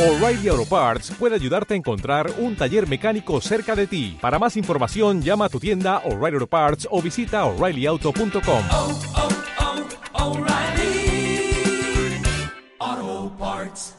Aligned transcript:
O'Reilly 0.00 0.48
Auto 0.48 0.64
Parts 0.64 1.12
puede 1.18 1.34
ayudarte 1.34 1.74
a 1.74 1.76
encontrar 1.76 2.32
un 2.38 2.56
taller 2.56 2.88
mecánico 2.88 3.38
cerca 3.42 3.76
de 3.76 3.86
ti. 3.86 4.16
Para 4.18 4.38
más 4.38 4.56
información, 4.56 5.20
llama 5.20 5.44
a 5.44 5.48
tu 5.50 5.60
tienda 5.60 5.98
O'Reilly 6.06 6.36
Auto 6.36 6.46
Parts 6.46 6.88
o 6.90 7.02
visita 7.02 7.44
oreillyauto.com. 7.44 8.62
oh, 8.72 8.98
oh, 12.80 13.32
Parts. 13.38 13.94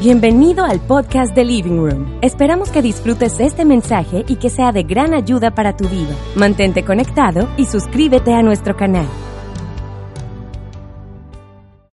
Bienvenido 0.00 0.64
al 0.64 0.80
podcast 0.80 1.32
de 1.36 1.44
Living 1.44 1.76
Room. 1.76 2.18
Esperamos 2.20 2.70
que 2.70 2.82
disfrutes 2.82 3.38
este 3.38 3.64
mensaje 3.64 4.24
y 4.26 4.34
que 4.34 4.50
sea 4.50 4.72
de 4.72 4.82
gran 4.82 5.14
ayuda 5.14 5.54
para 5.54 5.76
tu 5.76 5.88
vida. 5.88 6.16
Mantente 6.34 6.84
conectado 6.84 7.48
y 7.56 7.66
suscríbete 7.66 8.34
a 8.34 8.42
nuestro 8.42 8.76
canal. 8.76 9.06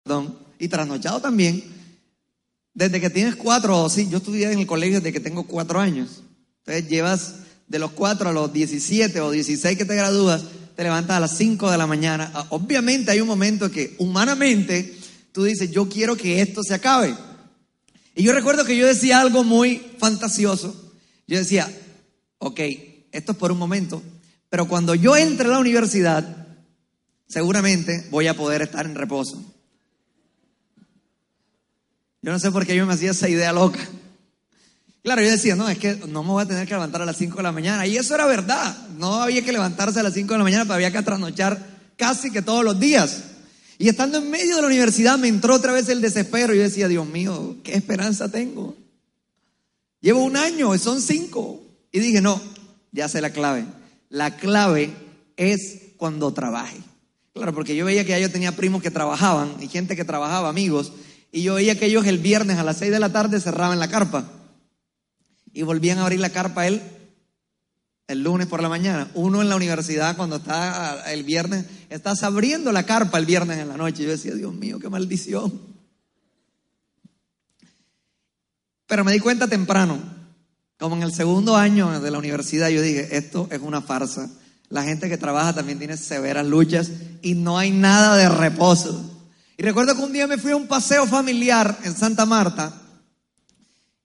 perdón, 0.02 0.34
y 0.58 0.68
trasnochado 0.68 1.20
también, 1.20 1.79
desde 2.74 3.00
que 3.00 3.10
tienes 3.10 3.36
cuatro, 3.36 3.88
sí, 3.88 4.08
yo 4.08 4.18
estudié 4.18 4.52
en 4.52 4.60
el 4.60 4.66
colegio 4.66 5.00
desde 5.00 5.12
que 5.12 5.20
tengo 5.20 5.44
cuatro 5.44 5.80
años. 5.80 6.22
Entonces 6.58 6.88
llevas 6.88 7.34
de 7.66 7.78
los 7.78 7.92
cuatro 7.92 8.28
a 8.28 8.32
los 8.32 8.52
17 8.52 9.20
o 9.20 9.30
16 9.30 9.78
que 9.78 9.84
te 9.84 9.94
gradúas, 9.94 10.42
te 10.76 10.82
levantas 10.82 11.16
a 11.16 11.20
las 11.20 11.36
5 11.36 11.70
de 11.70 11.78
la 11.78 11.86
mañana. 11.86 12.30
Ah, 12.34 12.46
Obviamente 12.50 13.10
hay 13.10 13.20
un 13.20 13.28
momento 13.28 13.70
que 13.70 13.94
humanamente 13.98 14.96
tú 15.32 15.44
dices, 15.44 15.70
yo 15.70 15.88
quiero 15.88 16.16
que 16.16 16.40
esto 16.40 16.62
se 16.62 16.74
acabe. 16.74 17.14
Y 18.14 18.22
yo 18.22 18.32
recuerdo 18.32 18.64
que 18.64 18.76
yo 18.76 18.86
decía 18.86 19.20
algo 19.20 19.44
muy 19.44 19.82
fantasioso. 19.98 20.92
Yo 21.26 21.38
decía, 21.38 21.70
ok, 22.38 22.60
esto 23.12 23.32
es 23.32 23.38
por 23.38 23.52
un 23.52 23.58
momento, 23.58 24.02
pero 24.48 24.66
cuando 24.66 24.94
yo 24.94 25.16
entre 25.16 25.46
a 25.46 25.52
la 25.52 25.58
universidad, 25.58 26.48
seguramente 27.28 28.06
voy 28.10 28.26
a 28.26 28.36
poder 28.36 28.62
estar 28.62 28.84
en 28.86 28.94
reposo. 28.94 29.42
Yo 32.22 32.32
no 32.32 32.38
sé 32.38 32.50
por 32.50 32.66
qué 32.66 32.76
yo 32.76 32.86
me 32.86 32.92
hacía 32.92 33.12
esa 33.12 33.28
idea 33.28 33.52
loca. 33.52 33.80
Claro, 35.02 35.22
yo 35.22 35.30
decía, 35.30 35.56
no, 35.56 35.68
es 35.68 35.78
que 35.78 35.96
no 36.08 36.22
me 36.22 36.30
voy 36.30 36.42
a 36.42 36.46
tener 36.46 36.66
que 36.66 36.74
levantar 36.74 37.00
a 37.00 37.06
las 37.06 37.16
5 37.16 37.38
de 37.38 37.42
la 37.42 37.52
mañana. 37.52 37.86
Y 37.86 37.96
eso 37.96 38.14
era 38.14 38.26
verdad. 38.26 38.76
No 38.98 39.22
había 39.22 39.42
que 39.42 39.52
levantarse 39.52 39.98
a 40.00 40.02
las 40.02 40.12
5 40.12 40.34
de 40.34 40.38
la 40.38 40.44
mañana, 40.44 40.64
pero 40.64 40.74
había 40.74 40.92
que 40.92 41.02
trasnochar 41.02 41.58
casi 41.96 42.30
que 42.30 42.42
todos 42.42 42.64
los 42.64 42.78
días. 42.78 43.22
Y 43.78 43.88
estando 43.88 44.18
en 44.18 44.30
medio 44.30 44.56
de 44.56 44.60
la 44.60 44.66
universidad 44.68 45.16
me 45.16 45.28
entró 45.28 45.54
otra 45.54 45.72
vez 45.72 45.88
el 45.88 46.02
desespero. 46.02 46.52
Yo 46.52 46.60
decía, 46.60 46.86
Dios 46.86 47.06
mío, 47.06 47.56
¿qué 47.64 47.74
esperanza 47.74 48.30
tengo? 48.30 48.76
Llevo 50.02 50.22
un 50.22 50.36
año, 50.36 50.76
son 50.76 51.00
cinco. 51.00 51.62
Y 51.90 52.00
dije, 52.00 52.20
no, 52.20 52.38
ya 52.92 53.08
sé 53.08 53.22
la 53.22 53.30
clave. 53.30 53.64
La 54.10 54.36
clave 54.36 54.92
es 55.38 55.78
cuando 55.96 56.34
trabaje. 56.34 56.76
Claro, 57.32 57.54
porque 57.54 57.74
yo 57.74 57.86
veía 57.86 58.04
que 58.04 58.10
ya 58.10 58.18
yo 58.18 58.30
tenía 58.30 58.54
primos 58.54 58.82
que 58.82 58.90
trabajaban 58.90 59.54
y 59.60 59.68
gente 59.68 59.96
que 59.96 60.04
trabajaba, 60.04 60.50
amigos. 60.50 60.92
Y 61.32 61.42
yo 61.42 61.54
veía 61.54 61.78
que 61.78 61.86
ellos 61.86 62.06
el 62.06 62.18
viernes 62.18 62.58
a 62.58 62.64
las 62.64 62.78
6 62.78 62.90
de 62.90 63.00
la 63.00 63.12
tarde 63.12 63.40
cerraban 63.40 63.78
la 63.78 63.88
carpa. 63.88 64.24
Y 65.52 65.62
volvían 65.62 65.98
a 65.98 66.02
abrir 66.02 66.20
la 66.20 66.30
carpa 66.30 66.66
él 66.66 66.82
el 68.10 68.24
lunes 68.24 68.48
por 68.48 68.60
la 68.60 68.68
mañana. 68.68 69.08
Uno 69.14 69.40
en 69.40 69.48
la 69.48 69.54
universidad 69.54 70.16
cuando 70.16 70.36
está 70.36 71.12
el 71.12 71.22
viernes, 71.22 71.66
estás 71.90 72.24
abriendo 72.24 72.72
la 72.72 72.84
carpa 72.84 73.18
el 73.18 73.26
viernes 73.26 73.58
en 73.58 73.68
la 73.68 73.76
noche. 73.76 74.02
Yo 74.02 74.10
decía, 74.10 74.34
Dios 74.34 74.52
mío, 74.52 74.80
qué 74.80 74.88
maldición. 74.88 75.52
Pero 78.88 79.04
me 79.04 79.12
di 79.12 79.20
cuenta 79.20 79.46
temprano, 79.46 80.00
como 80.76 80.96
en 80.96 81.02
el 81.02 81.12
segundo 81.12 81.56
año 81.56 82.00
de 82.00 82.10
la 82.10 82.18
universidad, 82.18 82.68
yo 82.68 82.82
dije, 82.82 83.16
esto 83.16 83.46
es 83.52 83.60
una 83.60 83.80
farsa. 83.80 84.28
La 84.68 84.82
gente 84.82 85.08
que 85.08 85.16
trabaja 85.16 85.52
también 85.52 85.78
tiene 85.78 85.96
severas 85.96 86.46
luchas 86.46 86.90
y 87.22 87.34
no 87.34 87.58
hay 87.58 87.70
nada 87.70 88.16
de 88.16 88.28
reposo. 88.28 89.19
Y 89.60 89.62
recuerdo 89.62 89.94
que 89.94 90.00
un 90.00 90.14
día 90.14 90.26
me 90.26 90.38
fui 90.38 90.52
a 90.52 90.56
un 90.56 90.66
paseo 90.66 91.06
familiar 91.06 91.80
en 91.84 91.94
Santa 91.94 92.24
Marta 92.24 92.80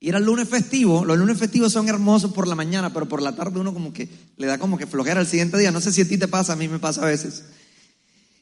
y 0.02 0.10
era 0.10 0.18
el 0.18 0.26
lunes 0.26 0.50
festivo. 0.50 1.06
Los 1.06 1.18
lunes 1.18 1.38
festivos 1.38 1.72
son 1.72 1.88
hermosos 1.88 2.34
por 2.34 2.46
la 2.46 2.56
mañana, 2.56 2.92
pero 2.92 3.08
por 3.08 3.22
la 3.22 3.34
tarde 3.38 3.62
uno 3.62 3.74
como 3.74 3.94
que 3.94 4.10
le 4.36 4.48
da 4.48 4.58
como 4.58 4.78
que 4.78 4.86
flojera 4.86 5.22
el 5.22 5.28
siguiente 5.28 5.58
día. 5.58 5.72
No 5.72 5.80
sé 5.80 5.94
si 5.94 6.02
a 6.02 6.08
ti 6.10 6.18
te 6.18 6.28
pasa, 6.28 6.52
a 6.52 6.56
mí 6.58 6.68
me 6.68 6.78
pasa 6.78 7.04
a 7.04 7.06
veces. 7.06 7.46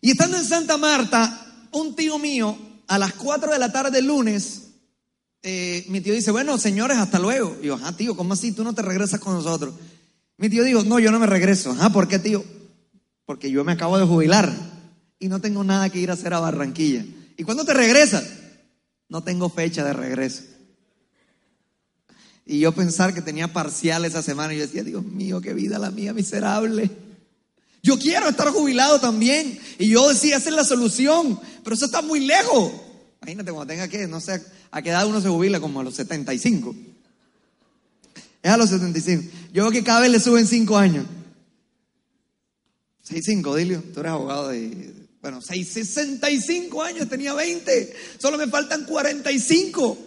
Y 0.02 0.10
estando 0.10 0.38
en 0.38 0.44
Santa 0.44 0.76
Marta, 0.78 1.68
un 1.74 1.96
tío 1.96 2.18
mío, 2.18 2.58
a 2.88 2.98
las 2.98 3.14
4 3.14 3.52
de 3.52 3.60
la 3.60 3.72
tarde 3.72 4.00
el 4.00 4.08
lunes, 4.08 4.70
eh, 5.44 5.86
mi 5.90 6.02
tío 6.02 6.16
dice, 6.16 6.32
bueno, 6.32 6.58
señores, 6.58 6.98
hasta 6.98 7.20
luego. 7.20 7.56
Y 7.62 7.68
yo, 7.68 7.76
ajá, 7.76 7.96
tío, 7.96 8.18
¿cómo 8.18 8.34
así? 8.34 8.54
Tú 8.54 8.64
no 8.64 8.74
te 8.74 8.82
regresas 8.82 9.20
con 9.20 9.36
nosotros. 9.36 9.76
Mi 10.38 10.50
tío 10.50 10.64
dijo, 10.64 10.84
no, 10.84 10.98
yo 10.98 11.12
no 11.12 11.20
me 11.20 11.28
regreso. 11.28 11.74
Ajá, 11.74 11.92
¿por 11.92 12.08
qué, 12.08 12.18
tío? 12.18 12.44
Porque 13.24 13.52
yo 13.52 13.64
me 13.64 13.74
acabo 13.74 14.00
de 14.00 14.06
jubilar 14.08 14.73
y 15.24 15.30
no 15.30 15.40
tengo 15.40 15.64
nada 15.64 15.90
que 15.90 16.00
ir 16.00 16.10
a 16.10 16.16
hacer 16.16 16.34
a 16.34 16.42
Barranquilla. 16.42 17.06
¿Y 17.38 17.46
cuándo 17.46 17.64
te 17.64 17.74
regresas? 17.74 18.26
No 19.08 19.24
tengo 19.24 19.48
fecha 19.48 19.82
de 19.86 19.94
regreso. 19.94 20.44
Y 22.46 22.60
yo 22.60 22.74
pensar 22.74 23.14
que 23.14 23.22
tenía 23.22 23.54
parcial 23.54 24.04
esa 24.04 24.22
semana 24.22 24.54
y 24.54 24.58
yo 24.58 24.64
decía, 24.64 24.84
Dios 24.84 25.06
mío, 25.06 25.40
qué 25.40 25.54
vida 25.54 25.80
la 25.80 25.92
mía 25.92 26.12
miserable. 26.12 26.92
Yo 27.82 27.98
quiero 27.98 28.28
estar 28.28 28.50
jubilado 28.50 29.00
también. 29.00 29.58
Y 29.80 29.88
yo 29.88 30.10
decía, 30.10 30.36
esa 30.36 30.50
es 30.50 30.56
la 30.58 30.66
solución, 30.66 31.40
pero 31.64 31.74
eso 31.74 31.86
está 31.86 32.02
muy 32.02 32.20
lejos. 32.20 32.74
Imagínate 33.22 33.54
cuando 33.54 33.72
tenga 33.72 33.88
que, 33.88 34.06
no 34.08 34.20
sé, 34.20 34.44
a 34.72 34.82
qué 34.82 34.90
edad 34.90 35.08
uno 35.08 35.22
se 35.22 35.30
jubila, 35.30 35.62
como 35.62 35.80
a 35.80 35.86
los 35.86 35.96
75. 35.96 36.76
Es 38.42 38.52
a 38.52 38.58
los 38.58 38.70
75. 38.70 39.24
Yo 39.54 39.64
veo 39.64 39.72
que 39.72 39.86
cada 39.86 40.02
vez 40.02 40.12
le 40.12 40.20
suben 40.20 40.46
5 40.46 40.78
años. 40.78 41.06
6-5, 43.08 43.56
Dilio, 43.56 43.82
tú 43.94 44.02
eres 44.02 44.12
abogado 44.12 44.50
de... 44.50 45.03
Bueno, 45.24 45.40
6, 45.40 45.70
65 45.70 46.84
años, 46.84 47.08
tenía 47.08 47.34
20. 47.34 47.96
Solo 48.20 48.38
me 48.38 48.48
faltan 48.48 48.84
45. 48.84 49.98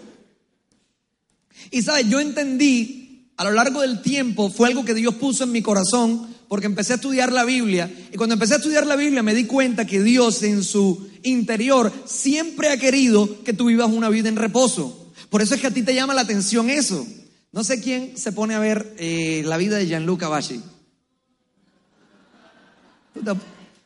Y 1.71 1.81
sabes, 1.81 2.07
yo 2.11 2.21
entendí 2.21 3.31
a 3.39 3.45
lo 3.45 3.53
largo 3.53 3.81
del 3.81 4.03
tiempo, 4.03 4.51
fue 4.51 4.69
algo 4.69 4.85
que 4.85 4.93
Dios 4.93 5.15
puso 5.15 5.45
en 5.45 5.53
mi 5.53 5.63
corazón, 5.63 6.29
porque 6.49 6.67
empecé 6.67 6.93
a 6.93 6.97
estudiar 6.97 7.33
la 7.33 7.47
Biblia. 7.47 7.91
Y 8.13 8.19
cuando 8.19 8.35
empecé 8.35 8.53
a 8.53 8.57
estudiar 8.59 8.87
la 8.87 8.95
Biblia 8.95 9.23
me 9.23 9.35
di 9.35 9.47
cuenta 9.47 9.87
que 9.87 10.03
Dios 10.03 10.43
en 10.43 10.63
su 10.63 11.09
interior 11.23 11.91
siempre 12.05 12.69
ha 12.69 12.77
querido 12.77 13.43
que 13.43 13.55
tú 13.55 13.69
vivas 13.69 13.91
una 13.91 14.11
vida 14.11 14.29
en 14.29 14.37
reposo. 14.37 15.15
Por 15.31 15.41
eso 15.41 15.55
es 15.55 15.63
que 15.63 15.69
a 15.69 15.75
ti 15.75 15.83
te 15.83 15.95
llama 15.95 16.13
la 16.13 16.21
atención 16.21 16.69
eso. 16.69 17.07
No 17.53 17.65
sé 17.65 17.81
quién 17.81 18.19
se 18.19 18.33
pone 18.33 18.55
a 18.55 18.59
ver 18.59 18.95
eh, 18.99 19.43
la 19.47 19.57
vida 19.57 19.79
de 19.79 19.87
Gianluca 19.87 20.29
Bashi. 20.29 20.61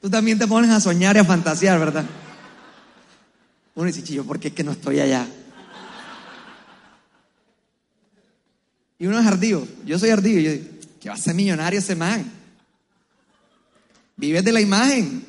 Tú, 0.01 0.09
ta- 0.09 0.09
tú 0.09 0.11
también 0.11 0.39
te 0.39 0.47
pones 0.47 0.71
a 0.71 0.81
soñar 0.81 1.17
y 1.17 1.19
a 1.19 1.25
fantasear, 1.25 1.79
¿verdad? 1.79 2.05
Uno 3.75 3.87
dice, 3.87 4.03
chillo, 4.03 4.25
¿por 4.25 4.39
qué 4.39 4.49
es 4.49 4.55
que 4.55 4.65
no 4.65 4.73
estoy 4.73 5.01
allá? 5.01 5.27
Y 8.99 9.07
uno 9.07 9.19
es 9.19 9.27
ardío. 9.27 9.67
Yo 9.87 9.99
soy 9.99 10.11
ardío. 10.11 10.41
Yo 10.41 10.53
digo, 10.53 10.65
¿qué 11.01 11.09
va 11.09 11.15
a 11.15 11.19
ser 11.19 11.35
millonario 11.35 11.79
ese 11.79 11.97
man? 11.97 12.31
Vives 14.17 14.45
de 14.45 14.53
la 14.53 14.61
imagen. 14.61 15.25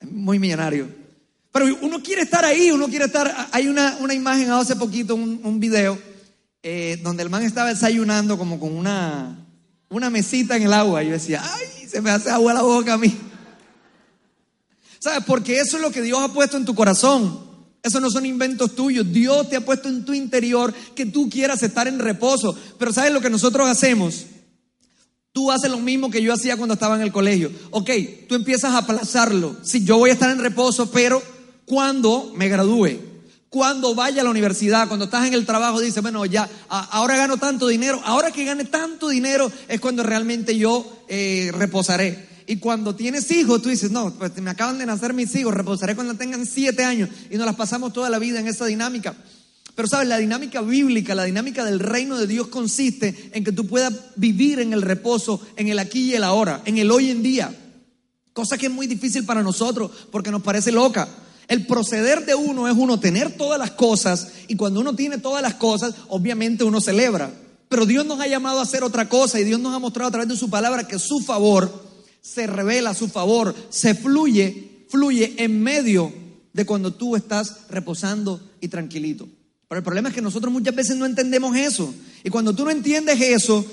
Es 0.00 0.10
muy 0.10 0.38
millonario. 0.38 0.88
Pero 1.52 1.66
uno 1.82 2.02
quiere 2.02 2.22
estar 2.22 2.44
ahí, 2.44 2.70
uno 2.70 2.88
quiere 2.88 3.04
estar. 3.06 3.48
Hay 3.52 3.68
una, 3.68 3.96
una 4.00 4.14
imagen 4.14 4.50
hace 4.50 4.76
poquito, 4.76 5.14
un, 5.14 5.40
un 5.44 5.60
video, 5.60 5.98
eh, 6.62 6.98
donde 7.02 7.22
el 7.22 7.30
man 7.30 7.42
estaba 7.42 7.68
desayunando 7.68 8.38
como 8.38 8.58
con 8.58 8.74
una, 8.74 9.38
una 9.90 10.08
mesita 10.10 10.56
en 10.56 10.62
el 10.64 10.72
agua. 10.72 11.02
Y 11.02 11.06
yo 11.08 11.12
decía, 11.12 11.42
¡ay! 11.44 11.86
Se 11.88 12.00
me 12.00 12.10
hace 12.10 12.30
agua 12.30 12.54
la 12.54 12.62
boca 12.62 12.94
a 12.94 12.98
mí. 12.98 13.14
¿Sabes? 14.98 15.24
Porque 15.26 15.60
eso 15.60 15.76
es 15.76 15.82
lo 15.82 15.90
que 15.90 16.02
Dios 16.02 16.20
ha 16.20 16.32
puesto 16.32 16.56
en 16.56 16.64
tu 16.64 16.74
corazón. 16.74 17.46
Eso 17.82 18.00
no 18.00 18.10
son 18.10 18.26
inventos 18.26 18.74
tuyos. 18.74 19.12
Dios 19.12 19.48
te 19.48 19.56
ha 19.56 19.64
puesto 19.64 19.88
en 19.88 20.04
tu 20.04 20.12
interior 20.12 20.74
que 20.94 21.06
tú 21.06 21.30
quieras 21.30 21.62
estar 21.62 21.86
en 21.86 21.98
reposo. 21.98 22.56
Pero 22.78 22.92
¿sabes 22.92 23.12
lo 23.12 23.20
que 23.20 23.30
nosotros 23.30 23.68
hacemos? 23.68 24.26
Tú 25.30 25.52
haces 25.52 25.70
lo 25.70 25.78
mismo 25.78 26.10
que 26.10 26.22
yo 26.22 26.32
hacía 26.32 26.56
cuando 26.56 26.74
estaba 26.74 26.96
en 26.96 27.02
el 27.02 27.12
colegio. 27.12 27.52
Ok, 27.70 27.90
tú 28.28 28.34
empiezas 28.34 28.72
a 28.72 28.78
aplazarlo. 28.78 29.56
Si 29.62 29.84
yo 29.84 29.98
voy 29.98 30.10
a 30.10 30.14
estar 30.14 30.30
en 30.30 30.38
reposo, 30.38 30.90
pero 30.90 31.22
cuando 31.66 32.32
me 32.34 32.48
gradúe, 32.48 32.98
cuando 33.48 33.94
vaya 33.94 34.22
a 34.22 34.24
la 34.24 34.30
universidad, 34.30 34.88
cuando 34.88 35.04
estás 35.04 35.26
en 35.26 35.34
el 35.34 35.46
trabajo, 35.46 35.80
dices, 35.80 36.02
bueno, 36.02 36.26
ya, 36.26 36.48
ahora 36.68 37.16
gano 37.16 37.36
tanto 37.36 37.68
dinero. 37.68 38.00
Ahora 38.04 38.30
que 38.30 38.44
gane 38.44 38.64
tanto 38.64 39.08
dinero 39.08 39.52
es 39.68 39.80
cuando 39.80 40.02
realmente 40.02 40.56
yo 40.56 41.04
eh, 41.08 41.52
reposaré. 41.54 42.35
Y 42.46 42.56
cuando 42.58 42.94
tienes 42.94 43.30
hijos, 43.30 43.60
tú 43.60 43.68
dices, 43.68 43.90
no, 43.90 44.12
pues 44.14 44.36
me 44.40 44.50
acaban 44.50 44.78
de 44.78 44.86
nacer 44.86 45.12
mis 45.12 45.34
hijos, 45.34 45.52
reposaré 45.52 45.96
cuando 45.96 46.14
tengan 46.14 46.46
siete 46.46 46.84
años. 46.84 47.08
Y 47.30 47.36
nos 47.36 47.46
las 47.46 47.56
pasamos 47.56 47.92
toda 47.92 48.08
la 48.08 48.18
vida 48.18 48.38
en 48.38 48.46
esa 48.46 48.66
dinámica. 48.66 49.16
Pero 49.74 49.88
sabes, 49.88 50.08
la 50.08 50.18
dinámica 50.18 50.62
bíblica, 50.62 51.14
la 51.14 51.24
dinámica 51.24 51.64
del 51.64 51.80
reino 51.80 52.16
de 52.16 52.26
Dios 52.26 52.46
consiste 52.46 53.30
en 53.32 53.44
que 53.44 53.52
tú 53.52 53.66
puedas 53.66 53.92
vivir 54.14 54.60
en 54.60 54.72
el 54.72 54.80
reposo, 54.80 55.40
en 55.56 55.68
el 55.68 55.78
aquí 55.78 56.12
y 56.12 56.14
el 56.14 56.24
ahora, 56.24 56.62
en 56.64 56.78
el 56.78 56.90
hoy 56.90 57.10
en 57.10 57.22
día. 57.22 57.54
Cosa 58.32 58.56
que 58.56 58.66
es 58.66 58.72
muy 58.72 58.86
difícil 58.86 59.24
para 59.24 59.42
nosotros 59.42 59.90
porque 60.10 60.30
nos 60.30 60.42
parece 60.42 60.72
loca. 60.72 61.08
El 61.48 61.66
proceder 61.66 62.24
de 62.24 62.34
uno 62.34 62.68
es 62.68 62.74
uno 62.76 62.98
tener 62.98 63.36
todas 63.36 63.58
las 63.58 63.72
cosas 63.72 64.28
y 64.48 64.56
cuando 64.56 64.80
uno 64.80 64.94
tiene 64.94 65.18
todas 65.18 65.42
las 65.42 65.54
cosas, 65.54 65.94
obviamente 66.08 66.64
uno 66.64 66.80
celebra. 66.80 67.30
Pero 67.68 67.86
Dios 67.86 68.06
nos 68.06 68.20
ha 68.20 68.26
llamado 68.26 68.60
a 68.60 68.62
hacer 68.62 68.82
otra 68.82 69.08
cosa 69.08 69.38
y 69.40 69.44
Dios 69.44 69.60
nos 69.60 69.74
ha 69.74 69.78
mostrado 69.78 70.08
a 70.08 70.12
través 70.12 70.28
de 70.28 70.36
su 70.36 70.48
palabra 70.48 70.88
que 70.88 70.98
su 70.98 71.20
favor 71.20 71.85
se 72.26 72.46
revela, 72.46 72.94
su 72.94 73.08
favor 73.08 73.54
se 73.70 73.94
fluye, 73.94 74.84
fluye 74.88 75.34
en 75.38 75.62
medio 75.62 76.12
de 76.52 76.66
cuando 76.66 76.92
tú 76.94 77.16
estás 77.16 77.68
reposando 77.70 78.40
y 78.60 78.68
tranquilito. 78.68 79.28
Pero 79.68 79.78
el 79.78 79.84
problema 79.84 80.08
es 80.08 80.14
que 80.14 80.22
nosotros 80.22 80.52
muchas 80.52 80.74
veces 80.74 80.96
no 80.96 81.06
entendemos 81.06 81.56
eso. 81.56 81.92
Y 82.24 82.30
cuando 82.30 82.54
tú 82.54 82.64
no 82.64 82.70
entiendes 82.70 83.20
eso, 83.20 83.64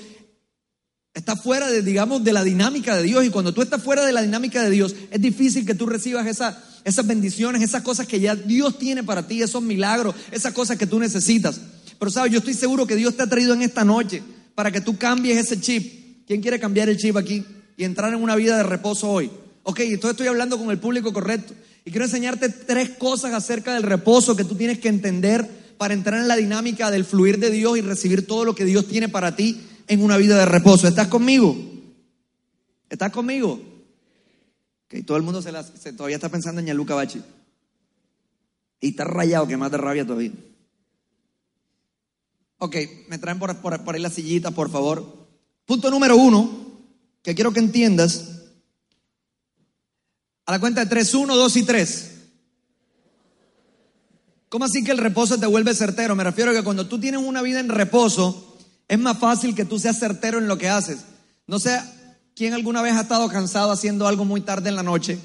estás 1.14 1.40
fuera 1.42 1.68
de, 1.70 1.82
digamos, 1.82 2.24
de 2.24 2.32
la 2.32 2.42
dinámica 2.44 2.96
de 2.96 3.04
Dios. 3.04 3.24
Y 3.24 3.30
cuando 3.30 3.54
tú 3.54 3.62
estás 3.62 3.82
fuera 3.82 4.04
de 4.04 4.12
la 4.12 4.22
dinámica 4.22 4.62
de 4.62 4.70
Dios, 4.70 4.94
es 5.10 5.20
difícil 5.20 5.64
que 5.64 5.74
tú 5.74 5.86
recibas 5.86 6.26
esa- 6.26 6.62
esas 6.84 7.06
bendiciones, 7.06 7.62
esas 7.62 7.82
cosas 7.82 8.06
que 8.06 8.20
ya 8.20 8.34
Dios 8.34 8.78
tiene 8.78 9.02
para 9.04 9.26
ti, 9.26 9.40
esos 9.40 9.62
milagros, 9.62 10.14
esas 10.32 10.52
cosas 10.52 10.76
que 10.76 10.86
tú 10.86 10.98
necesitas. 10.98 11.60
Pero 11.98 12.10
sabes, 12.10 12.32
yo 12.32 12.38
estoy 12.38 12.54
seguro 12.54 12.86
que 12.86 12.96
Dios 12.96 13.16
te 13.16 13.22
ha 13.22 13.26
traído 13.28 13.54
en 13.54 13.62
esta 13.62 13.84
noche 13.84 14.22
para 14.54 14.70
que 14.72 14.80
tú 14.80 14.98
cambies 14.98 15.38
ese 15.38 15.60
chip. 15.60 16.26
¿Quién 16.26 16.40
quiere 16.42 16.58
cambiar 16.58 16.88
el 16.88 16.96
chip 16.96 17.16
aquí 17.16 17.44
y 17.76 17.84
entrar 17.84 18.12
en 18.12 18.22
una 18.22 18.36
vida 18.36 18.56
de 18.56 18.62
reposo 18.62 19.10
hoy? 19.10 19.30
Ok, 19.62 19.80
entonces 19.80 20.12
estoy 20.12 20.26
hablando 20.28 20.58
con 20.58 20.70
el 20.70 20.78
público 20.78 21.12
correcto. 21.12 21.54
Y 21.84 21.90
quiero 21.90 22.04
enseñarte 22.06 22.48
tres 22.48 22.90
cosas 22.90 23.34
acerca 23.34 23.74
del 23.74 23.82
reposo 23.82 24.36
que 24.36 24.44
tú 24.44 24.54
tienes 24.54 24.78
que 24.78 24.88
entender 24.88 25.74
para 25.76 25.94
entrar 25.94 26.20
en 26.20 26.28
la 26.28 26.36
dinámica 26.36 26.90
del 26.90 27.04
fluir 27.04 27.38
de 27.38 27.50
Dios 27.50 27.76
y 27.76 27.80
recibir 27.80 28.26
todo 28.26 28.44
lo 28.44 28.54
que 28.54 28.64
Dios 28.64 28.86
tiene 28.88 29.08
para 29.08 29.36
ti 29.36 29.60
en 29.86 30.02
una 30.02 30.16
vida 30.16 30.38
de 30.38 30.46
reposo. 30.46 30.86
¿Estás 30.88 31.08
conmigo? 31.08 31.56
¿Estás 32.88 33.10
conmigo? 33.12 33.52
Ok, 34.86 35.04
todo 35.06 35.16
el 35.16 35.22
mundo 35.22 35.42
se 35.42 35.50
la- 35.52 35.64
todavía 35.96 36.16
está 36.16 36.28
pensando 36.28 36.60
en 36.60 36.68
Yaluca 36.68 36.94
Bachi. 36.94 37.20
Y 38.80 38.88
está 38.90 39.04
rayado, 39.04 39.46
que 39.46 39.56
más 39.56 39.70
de 39.70 39.78
rabia 39.78 40.04
todavía. 40.06 40.32
Ok, 42.58 42.76
me 43.08 43.18
traen 43.18 43.38
por, 43.38 43.54
por, 43.60 43.82
por 43.84 43.94
ahí 43.94 44.00
la 44.00 44.10
sillita, 44.10 44.50
por 44.52 44.70
favor. 44.70 45.26
Punto 45.66 45.90
número 45.90 46.16
uno, 46.16 46.63
que 47.24 47.34
quiero 47.34 47.52
que 47.52 47.58
entiendas. 47.58 48.26
A 50.46 50.52
la 50.52 50.60
cuenta 50.60 50.82
de 50.84 50.90
tres, 50.90 51.14
uno, 51.14 51.34
dos 51.34 51.56
y 51.56 51.64
tres. 51.64 52.10
¿Cómo 54.50 54.66
así 54.66 54.84
que 54.84 54.92
el 54.92 54.98
reposo 54.98 55.38
te 55.38 55.46
vuelve 55.46 55.74
certero? 55.74 56.14
Me 56.14 56.22
refiero 56.22 56.52
a 56.52 56.54
que 56.54 56.62
cuando 56.62 56.86
tú 56.86 57.00
tienes 57.00 57.20
una 57.20 57.42
vida 57.42 57.58
en 57.58 57.70
reposo, 57.70 58.56
es 58.86 58.98
más 58.98 59.18
fácil 59.18 59.54
que 59.54 59.64
tú 59.64 59.78
seas 59.78 59.98
certero 59.98 60.38
en 60.38 60.46
lo 60.46 60.58
que 60.58 60.68
haces. 60.68 60.98
No 61.46 61.58
sé 61.58 61.80
quién 62.36 62.52
alguna 62.52 62.82
vez 62.82 62.92
ha 62.92 63.00
estado 63.00 63.28
cansado 63.28 63.72
haciendo 63.72 64.06
algo 64.06 64.26
muy 64.26 64.42
tarde 64.42 64.68
en 64.68 64.76
la 64.76 64.82
noche 64.82 65.18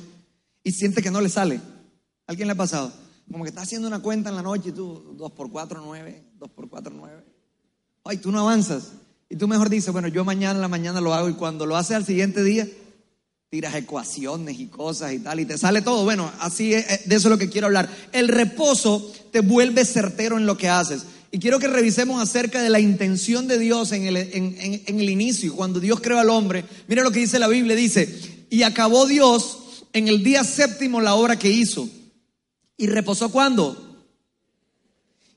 y 0.63 0.71
siente 0.71 1.03
que 1.03 1.11
no 1.11 1.19
le 1.19 1.29
sale. 1.29 1.57
¿A 1.57 2.31
¿Alguien 2.31 2.47
le 2.47 2.53
ha 2.53 2.57
pasado? 2.57 2.93
Como 3.29 3.43
que 3.43 3.49
está 3.49 3.61
haciendo 3.61 3.89
una 3.89 3.99
cuenta 3.99 4.29
en 4.29 4.37
la 4.37 4.41
noche 4.41 4.69
y 4.69 4.71
tú, 4.71 5.13
2 5.17 5.31
por 5.33 5.51
4, 5.51 5.81
9, 5.85 6.31
2 6.39 6.49
por 6.49 6.69
4, 6.69 6.93
9. 6.95 7.25
Ay, 8.05 8.17
tú 8.17 8.31
no 8.31 8.39
avanzas. 8.39 8.93
Y 9.29 9.35
tú 9.35 9.47
mejor 9.47 9.69
dices, 9.69 9.91
bueno, 9.93 10.07
yo 10.07 10.25
mañana 10.25 10.55
en 10.55 10.61
la 10.61 10.67
mañana 10.67 10.99
lo 11.01 11.13
hago 11.13 11.29
y 11.29 11.33
cuando 11.33 11.65
lo 11.65 11.77
haces 11.77 11.95
al 11.95 12.05
siguiente 12.05 12.43
día, 12.43 12.67
tiras 13.49 13.75
ecuaciones 13.75 14.59
y 14.59 14.67
cosas 14.67 15.13
y 15.13 15.19
tal, 15.19 15.39
y 15.39 15.45
te 15.45 15.57
sale 15.57 15.81
todo. 15.81 16.03
Bueno, 16.03 16.31
así 16.39 16.73
es, 16.73 16.89
eh, 16.89 17.01
de 17.05 17.15
eso 17.15 17.27
es 17.27 17.31
lo 17.31 17.37
que 17.37 17.49
quiero 17.49 17.67
hablar. 17.67 17.89
El 18.11 18.27
reposo 18.27 19.11
te 19.31 19.41
vuelve 19.41 19.85
certero 19.85 20.37
en 20.37 20.45
lo 20.45 20.57
que 20.57 20.69
haces. 20.69 21.03
Y 21.31 21.37
quiero 21.37 21.59
que 21.59 21.67
revisemos 21.67 22.21
acerca 22.21 22.61
de 22.63 22.69
la 22.71 22.79
intención 22.79 23.47
de 23.47 23.59
Dios 23.59 23.91
en 23.91 24.07
el, 24.07 24.17
en- 24.17 24.55
en- 24.59 24.81
en 24.85 24.99
el 24.99 25.09
inicio, 25.11 25.55
cuando 25.55 25.79
Dios 25.79 25.99
creó 26.01 26.17
al 26.19 26.29
hombre. 26.31 26.65
Mira 26.87 27.03
lo 27.03 27.11
que 27.11 27.19
dice 27.19 27.37
la 27.37 27.47
Biblia, 27.47 27.75
dice, 27.75 28.45
y 28.49 28.63
acabó 28.63 29.05
Dios 29.05 29.59
en 29.93 30.07
el 30.07 30.23
día 30.23 30.43
séptimo 30.43 31.01
la 31.01 31.13
obra 31.13 31.37
que 31.37 31.51
hizo. 31.51 31.87
¿Y 32.77 32.87
reposó 32.87 33.29
cuándo? 33.29 34.05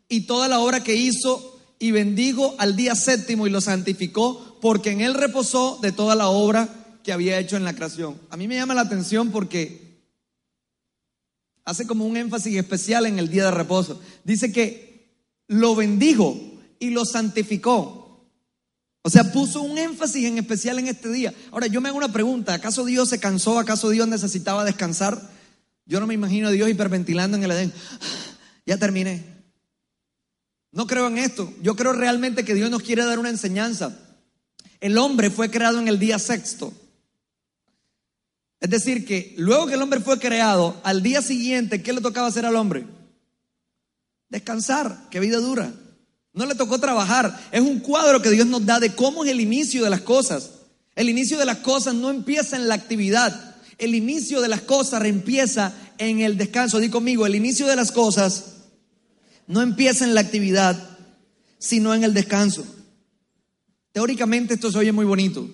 Y 0.09 0.23
toda 0.23 0.49
la 0.49 0.61
obra 0.61 0.83
que 0.83 0.95
hizo 0.95 1.52
y 1.83 1.91
bendigo 1.91 2.55
al 2.59 2.77
día 2.77 2.95
séptimo 2.95 3.45
y 3.45 3.51
lo 3.51 3.61
santificó, 3.61 4.57
porque 4.61 4.93
en 4.93 5.01
él 5.01 5.15
reposó 5.15 5.81
de 5.83 5.91
toda 5.91 6.15
la 6.15 6.29
obra 6.29 6.69
que 7.03 7.13
había 7.13 7.41
hecho 7.41 7.57
en 7.57 7.65
la 7.65 7.75
creación. 7.75 8.21
A 8.31 8.37
mí 8.37 8.47
me 8.47 8.55
llama 8.55 8.73
la 8.73 8.83
atención 8.83 9.33
porque 9.33 10.01
hace 11.65 11.85
como 11.85 12.07
un 12.07 12.17
énfasis 12.17 12.57
especial 12.57 13.05
en 13.07 13.19
el 13.19 13.29
día 13.29 13.47
de 13.47 13.51
reposo. 13.51 14.01
Dice 14.23 14.53
que 14.53 15.27
lo 15.49 15.75
bendijo 15.75 16.41
y 16.79 16.91
lo 16.91 17.05
santificó. 17.05 18.29
O 19.03 19.11
sea, 19.11 19.33
puso 19.33 19.61
un 19.61 19.77
énfasis 19.77 20.27
en 20.27 20.39
especial 20.39 20.79
en 20.79 20.87
este 20.87 21.09
día. 21.09 21.35
Ahora, 21.51 21.67
yo 21.67 21.81
me 21.81 21.89
hago 21.89 21.99
una 21.99 22.13
pregunta. 22.13 22.55
¿Acaso 22.55 22.85
Dios 22.85 23.09
se 23.09 23.19
cansó? 23.19 23.59
¿Acaso 23.59 23.91
Dios 23.91 24.07
necesitaba 24.07 24.65
descansar? 24.65 25.33
Yo 25.85 25.99
no 25.99 26.07
me 26.07 26.15
imagino 26.15 26.47
a 26.47 26.53
Dios 26.53 26.71
hiperventilando 26.71 27.37
en 27.37 27.43
el 27.43 27.51
Edén. 27.51 27.73
Ya 28.67 28.77
terminé. 28.79 29.42
No 30.73 30.87
creo 30.87 31.07
en 31.07 31.19
esto. 31.19 31.53
Yo 31.63 31.77
creo 31.77 31.93
realmente 31.93 32.45
que 32.45 32.55
Dios 32.55 32.71
nos 32.71 32.83
quiere 32.83 33.05
dar 33.05 33.19
una 33.19 33.29
enseñanza. 33.29 33.97
El 34.81 34.99
hombre 34.99 35.31
fue 35.31 35.51
creado 35.51 35.79
en 35.79 35.87
el 35.87 35.99
día 35.99 36.19
sexto. 36.19 36.73
Es 38.59 38.71
decir, 38.71 39.05
que 39.05 39.35
luego 39.37 39.67
que 39.67 39.75
el 39.75 39.83
hombre 39.83 40.01
fue 40.01 40.19
creado, 40.19 40.81
al 40.83 41.03
día 41.03 41.21
siguiente, 41.21 41.83
¿qué 41.83 41.93
le 41.93 42.01
tocaba 42.01 42.29
hacer 42.29 42.47
al 42.47 42.57
hombre? 42.57 42.87
Descansar, 44.29 45.09
qué 45.11 45.21
vida 45.21 45.39
dura. 45.39 45.73
No 46.33 46.47
le 46.47 46.55
tocó 46.55 46.79
trabajar. 46.79 47.39
Es 47.53 47.61
un 47.61 47.81
cuadro 47.81 48.23
que 48.23 48.31
Dios 48.31 48.47
nos 48.47 48.65
da 48.65 48.81
de 48.81 48.95
cómo 48.95 49.25
es 49.25 49.31
el 49.31 49.41
inicio 49.41 49.85
de 49.85 49.91
las 49.91 50.01
cosas. 50.01 50.51
El 50.95 51.11
inicio 51.11 51.39
de 51.39 51.45
las 51.45 51.59
cosas 51.59 51.95
no 51.95 52.09
empieza 52.09 52.57
en 52.57 52.69
la 52.69 52.75
actividad. 52.75 53.57
El 53.79 53.95
inicio 53.95 54.41
de 54.41 54.49
las 54.49 54.63
cosas 54.63 55.05
empieza 55.05 55.75
en 55.99 56.21
el 56.21 56.39
descanso. 56.39 56.79
Di 56.79 56.89
conmigo, 56.89 57.27
el 57.27 57.35
inicio 57.35 57.67
de 57.67 57.77
las 57.77 57.93
cosas 57.93 58.45
no 59.47 59.63
empieza 59.63 60.05
en 60.05 60.15
la 60.15 60.21
actividad, 60.21 60.99
sino 61.59 61.95
en 61.95 62.05
el 62.05 62.15
descanso. 62.15 62.65
Teóricamente 63.93 64.55
esto 64.55 64.71
se 64.73 64.79
oye 64.79 64.93
muy 64.93 65.05
bonito, 65.05 65.49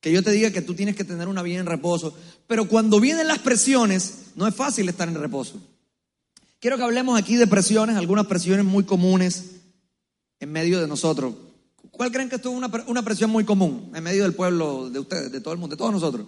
que 0.00 0.12
yo 0.12 0.22
te 0.22 0.30
diga 0.30 0.50
que 0.50 0.62
tú 0.62 0.74
tienes 0.74 0.96
que 0.96 1.04
tener 1.04 1.28
una 1.28 1.42
vida 1.42 1.60
en 1.60 1.66
reposo, 1.66 2.16
pero 2.46 2.68
cuando 2.68 3.00
vienen 3.00 3.26
las 3.26 3.40
presiones, 3.40 4.26
no 4.36 4.46
es 4.46 4.54
fácil 4.54 4.88
estar 4.88 5.08
en 5.08 5.14
reposo. 5.14 5.60
Quiero 6.60 6.76
que 6.76 6.84
hablemos 6.84 7.18
aquí 7.18 7.36
de 7.36 7.46
presiones, 7.46 7.96
algunas 7.96 8.26
presiones 8.26 8.64
muy 8.64 8.84
comunes 8.84 9.56
en 10.40 10.52
medio 10.52 10.80
de 10.80 10.86
nosotros. 10.86 11.34
¿Cuál 11.90 12.10
creen 12.10 12.28
que 12.28 12.36
esto 12.36 12.50
es 12.50 12.56
una, 12.56 12.70
una 12.86 13.02
presión 13.02 13.30
muy 13.30 13.44
común 13.44 13.90
en 13.94 14.02
medio 14.02 14.22
del 14.22 14.34
pueblo, 14.34 14.88
de 14.90 14.98
ustedes, 14.98 15.30
de 15.30 15.40
todo 15.40 15.52
el 15.52 15.60
mundo, 15.60 15.74
de 15.74 15.78
todos 15.78 15.92
nosotros? 15.92 16.26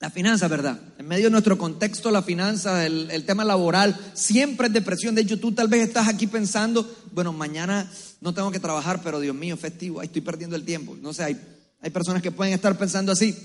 La 0.00 0.10
finanza, 0.10 0.48
¿verdad? 0.48 0.80
En 0.98 1.06
medio 1.06 1.24
de 1.24 1.30
nuestro 1.30 1.58
contexto, 1.58 2.10
la 2.10 2.22
finanza, 2.22 2.86
el, 2.86 3.10
el 3.10 3.26
tema 3.26 3.44
laboral, 3.44 3.94
siempre 4.14 4.68
es 4.68 4.72
depresión. 4.72 5.14
De 5.14 5.20
hecho, 5.20 5.38
tú 5.38 5.52
tal 5.52 5.68
vez 5.68 5.86
estás 5.86 6.08
aquí 6.08 6.26
pensando, 6.26 6.90
bueno, 7.12 7.34
mañana 7.34 7.86
no 8.22 8.32
tengo 8.32 8.50
que 8.50 8.58
trabajar, 8.58 9.02
pero 9.02 9.20
Dios 9.20 9.36
mío, 9.36 9.58
festivo, 9.58 10.00
ahí 10.00 10.06
estoy 10.06 10.22
perdiendo 10.22 10.56
el 10.56 10.64
tiempo. 10.64 10.96
No 11.02 11.12
sé, 11.12 11.24
hay, 11.24 11.40
hay 11.82 11.90
personas 11.90 12.22
que 12.22 12.30
pueden 12.30 12.54
estar 12.54 12.78
pensando 12.78 13.12
así. 13.12 13.36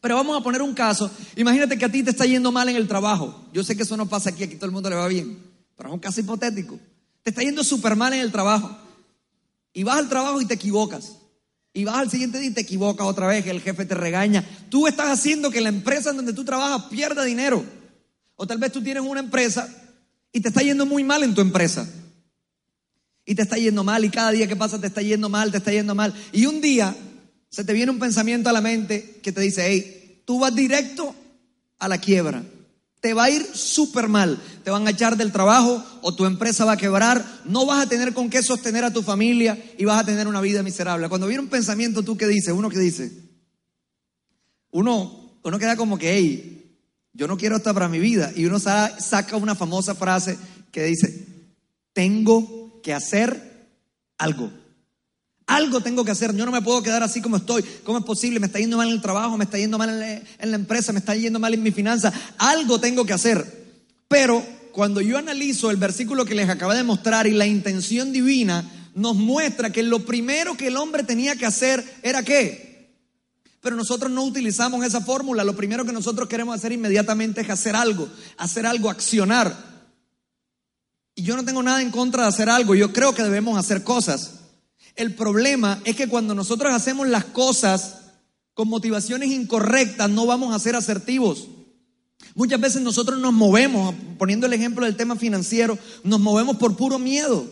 Pero 0.00 0.16
vamos 0.16 0.40
a 0.40 0.42
poner 0.42 0.60
un 0.60 0.74
caso. 0.74 1.08
Imagínate 1.36 1.78
que 1.78 1.84
a 1.84 1.88
ti 1.88 2.02
te 2.02 2.10
está 2.10 2.26
yendo 2.26 2.50
mal 2.50 2.68
en 2.68 2.74
el 2.74 2.88
trabajo. 2.88 3.48
Yo 3.52 3.62
sé 3.62 3.76
que 3.76 3.84
eso 3.84 3.96
no 3.96 4.08
pasa 4.08 4.30
aquí, 4.30 4.42
aquí 4.42 4.56
todo 4.56 4.66
el 4.66 4.72
mundo 4.72 4.90
le 4.90 4.96
va 4.96 5.06
bien. 5.06 5.38
Pero 5.76 5.88
es 5.88 5.94
un 5.94 6.00
caso 6.00 6.20
hipotético. 6.20 6.80
Te 7.22 7.30
está 7.30 7.42
yendo 7.42 7.62
súper 7.62 7.94
mal 7.94 8.12
en 8.12 8.20
el 8.20 8.32
trabajo. 8.32 8.76
Y 9.72 9.84
vas 9.84 9.98
al 9.98 10.08
trabajo 10.08 10.40
y 10.40 10.46
te 10.46 10.54
equivocas. 10.54 11.12
Y 11.74 11.84
vas 11.84 11.96
al 11.96 12.10
siguiente 12.10 12.38
día 12.38 12.50
y 12.50 12.54
te 12.54 12.60
equivocas 12.60 13.06
otra 13.06 13.26
vez, 13.26 13.44
que 13.44 13.50
el 13.50 13.62
jefe 13.62 13.86
te 13.86 13.94
regaña. 13.94 14.44
Tú 14.68 14.86
estás 14.86 15.08
haciendo 15.08 15.50
que 15.50 15.60
la 15.60 15.70
empresa 15.70 16.10
en 16.10 16.16
donde 16.16 16.34
tú 16.34 16.44
trabajas 16.44 16.84
pierda 16.90 17.24
dinero. 17.24 17.64
O 18.36 18.46
tal 18.46 18.58
vez 18.58 18.72
tú 18.72 18.82
tienes 18.82 19.02
una 19.02 19.20
empresa 19.20 19.68
y 20.32 20.40
te 20.40 20.48
está 20.48 20.60
yendo 20.62 20.84
muy 20.84 21.04
mal 21.04 21.22
en 21.22 21.34
tu 21.34 21.40
empresa. 21.40 21.88
Y 23.24 23.34
te 23.34 23.42
está 23.42 23.56
yendo 23.56 23.84
mal 23.84 24.04
y 24.04 24.10
cada 24.10 24.32
día 24.32 24.48
que 24.48 24.56
pasa 24.56 24.80
te 24.80 24.88
está 24.88 25.00
yendo 25.00 25.28
mal, 25.28 25.50
te 25.50 25.58
está 25.58 25.72
yendo 25.72 25.94
mal. 25.94 26.12
Y 26.32 26.46
un 26.46 26.60
día 26.60 26.94
se 27.48 27.64
te 27.64 27.72
viene 27.72 27.92
un 27.92 27.98
pensamiento 27.98 28.50
a 28.50 28.52
la 28.52 28.60
mente 28.60 29.20
que 29.22 29.32
te 29.32 29.40
dice, 29.40 29.64
hey, 29.66 30.22
tú 30.24 30.40
vas 30.40 30.54
directo 30.54 31.14
a 31.78 31.88
la 31.88 31.98
quiebra. 31.98 32.42
Te 33.02 33.14
va 33.14 33.24
a 33.24 33.30
ir 33.30 33.44
súper 33.52 34.06
mal. 34.08 34.38
Te 34.62 34.70
van 34.70 34.86
a 34.86 34.90
echar 34.90 35.16
del 35.16 35.32
trabajo 35.32 35.84
o 36.02 36.14
tu 36.14 36.24
empresa 36.24 36.64
va 36.64 36.74
a 36.74 36.76
quebrar. 36.76 37.24
No 37.44 37.66
vas 37.66 37.84
a 37.84 37.88
tener 37.88 38.14
con 38.14 38.30
qué 38.30 38.44
sostener 38.44 38.84
a 38.84 38.92
tu 38.92 39.02
familia 39.02 39.58
y 39.76 39.84
vas 39.84 40.00
a 40.00 40.06
tener 40.06 40.28
una 40.28 40.40
vida 40.40 40.62
miserable. 40.62 41.08
Cuando 41.08 41.26
viene 41.26 41.42
un 41.42 41.48
pensamiento, 41.48 42.04
¿tú 42.04 42.16
qué 42.16 42.28
dices? 42.28 42.54
Uno 42.54 42.70
que 42.70 42.78
dice. 42.78 43.10
Uno, 44.70 45.36
uno 45.42 45.58
queda 45.58 45.76
como 45.76 45.98
que, 45.98 46.12
hey, 46.16 46.78
yo 47.12 47.26
no 47.26 47.36
quiero 47.36 47.56
esto 47.56 47.74
para 47.74 47.88
mi 47.88 47.98
vida. 47.98 48.30
Y 48.36 48.44
uno 48.44 48.60
sa- 48.60 48.96
saca 49.00 49.36
una 49.36 49.56
famosa 49.56 49.96
frase 49.96 50.38
que 50.70 50.84
dice, 50.84 51.26
tengo 51.92 52.80
que 52.84 52.94
hacer 52.94 53.66
algo. 54.16 54.48
Algo 55.46 55.80
tengo 55.80 56.04
que 56.04 56.12
hacer, 56.12 56.34
yo 56.34 56.46
no 56.46 56.52
me 56.52 56.62
puedo 56.62 56.82
quedar 56.82 57.02
así 57.02 57.20
como 57.20 57.36
estoy. 57.36 57.64
¿Cómo 57.84 57.98
es 57.98 58.04
posible? 58.04 58.40
Me 58.40 58.46
está 58.46 58.58
yendo 58.58 58.76
mal 58.76 58.88
en 58.88 58.94
el 58.94 59.02
trabajo, 59.02 59.36
me 59.36 59.44
está 59.44 59.58
yendo 59.58 59.78
mal 59.78 59.90
en 59.90 60.50
la, 60.50 60.56
empresa, 60.56 60.92
me 60.92 61.00
está 61.00 61.16
yendo 61.16 61.40
mal 61.40 61.52
en 61.54 61.62
mi 61.62 61.72
finanza. 61.72 62.12
Algo 62.38 62.78
tengo 62.80 63.04
que 63.04 63.12
hacer. 63.12 63.62
Pero 64.08 64.44
cuando 64.72 65.00
yo 65.00 65.18
analizo 65.18 65.70
el 65.70 65.76
versículo 65.76 66.24
que 66.24 66.34
les 66.34 66.48
acabo 66.48 66.72
de 66.72 66.84
mostrar 66.84 67.26
y 67.26 67.32
la 67.32 67.46
intención 67.46 68.12
divina 68.12 68.64
nos 68.94 69.16
muestra 69.16 69.70
que 69.70 69.82
lo 69.82 70.04
primero 70.04 70.56
que 70.56 70.68
el 70.68 70.76
hombre 70.76 71.02
tenía 71.02 71.34
que 71.34 71.46
hacer 71.46 71.84
era 72.02 72.22
qué? 72.22 72.92
Pero 73.60 73.76
nosotros 73.76 74.10
no 74.10 74.24
utilizamos 74.24 74.84
esa 74.84 75.00
fórmula. 75.00 75.44
Lo 75.44 75.56
primero 75.56 75.84
que 75.84 75.92
nosotros 75.92 76.28
queremos 76.28 76.54
hacer 76.54 76.72
inmediatamente 76.72 77.40
es 77.40 77.50
hacer 77.50 77.74
algo, 77.74 78.08
hacer 78.36 78.66
algo, 78.66 78.90
accionar. 78.90 79.72
Y 81.14 81.22
yo 81.22 81.36
no 81.36 81.44
tengo 81.44 81.62
nada 81.62 81.82
en 81.82 81.90
contra 81.90 82.22
de 82.22 82.28
hacer 82.28 82.48
algo, 82.48 82.74
yo 82.74 82.92
creo 82.92 83.14
que 83.14 83.22
debemos 83.22 83.58
hacer 83.58 83.84
cosas. 83.84 84.41
El 84.96 85.14
problema 85.14 85.80
es 85.84 85.96
que 85.96 86.08
cuando 86.08 86.34
nosotros 86.34 86.72
hacemos 86.72 87.08
las 87.08 87.24
cosas 87.24 87.98
con 88.54 88.68
motivaciones 88.68 89.30
incorrectas, 89.30 90.10
no 90.10 90.26
vamos 90.26 90.54
a 90.54 90.58
ser 90.58 90.76
asertivos. 90.76 91.48
Muchas 92.34 92.60
veces 92.60 92.82
nosotros 92.82 93.18
nos 93.18 93.32
movemos, 93.32 93.94
poniendo 94.18 94.46
el 94.46 94.52
ejemplo 94.52 94.84
del 94.84 94.96
tema 94.96 95.16
financiero, 95.16 95.78
nos 96.04 96.20
movemos 96.20 96.56
por 96.56 96.76
puro 96.76 96.98
miedo. 96.98 97.46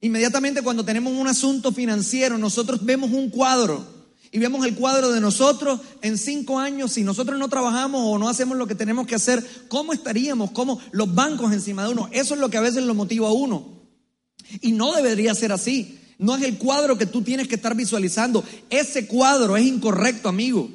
Inmediatamente 0.00 0.62
cuando 0.62 0.84
tenemos 0.84 1.12
un 1.12 1.26
asunto 1.26 1.72
financiero, 1.72 2.38
nosotros 2.38 2.84
vemos 2.84 3.10
un 3.10 3.30
cuadro 3.30 3.84
y 4.32 4.38
vemos 4.38 4.64
el 4.64 4.74
cuadro 4.74 5.10
de 5.10 5.20
nosotros 5.20 5.80
en 6.02 6.16
cinco 6.16 6.58
años, 6.58 6.92
si 6.92 7.02
nosotros 7.02 7.38
no 7.38 7.48
trabajamos 7.48 8.02
o 8.04 8.18
no 8.18 8.28
hacemos 8.28 8.56
lo 8.56 8.66
que 8.66 8.74
tenemos 8.74 9.06
que 9.06 9.16
hacer, 9.16 9.44
¿cómo 9.68 9.92
estaríamos? 9.92 10.52
¿Cómo 10.52 10.80
los 10.92 11.14
bancos 11.14 11.52
encima 11.52 11.84
de 11.84 11.90
uno? 11.90 12.08
Eso 12.12 12.34
es 12.34 12.40
lo 12.40 12.48
que 12.48 12.56
a 12.56 12.62
veces 12.62 12.84
lo 12.84 12.94
motiva 12.94 13.28
a 13.28 13.32
uno. 13.32 13.80
Y 14.60 14.72
no 14.72 14.92
debería 14.94 15.34
ser 15.34 15.52
así. 15.52 15.99
No 16.20 16.36
es 16.36 16.42
el 16.42 16.58
cuadro 16.58 16.98
que 16.98 17.06
tú 17.06 17.22
tienes 17.22 17.48
que 17.48 17.54
estar 17.54 17.74
visualizando. 17.74 18.44
Ese 18.68 19.06
cuadro 19.06 19.56
es 19.56 19.64
incorrecto, 19.64 20.28
amigo. 20.28 20.70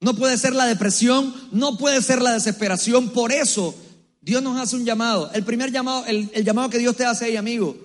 No 0.00 0.16
puede 0.16 0.38
ser 0.38 0.54
la 0.54 0.64
depresión, 0.64 1.34
no 1.52 1.76
puede 1.76 2.00
ser 2.00 2.22
la 2.22 2.32
desesperación. 2.32 3.10
Por 3.10 3.32
eso 3.32 3.74
Dios 4.22 4.42
nos 4.42 4.58
hace 4.58 4.76
un 4.76 4.86
llamado. 4.86 5.30
El 5.34 5.44
primer 5.44 5.70
llamado, 5.70 6.06
el, 6.06 6.30
llamado 6.42 6.70
que 6.70 6.78
Dios 6.78 6.96
te 6.96 7.04
hace 7.04 7.26
ahí, 7.26 7.36
amigo, 7.36 7.76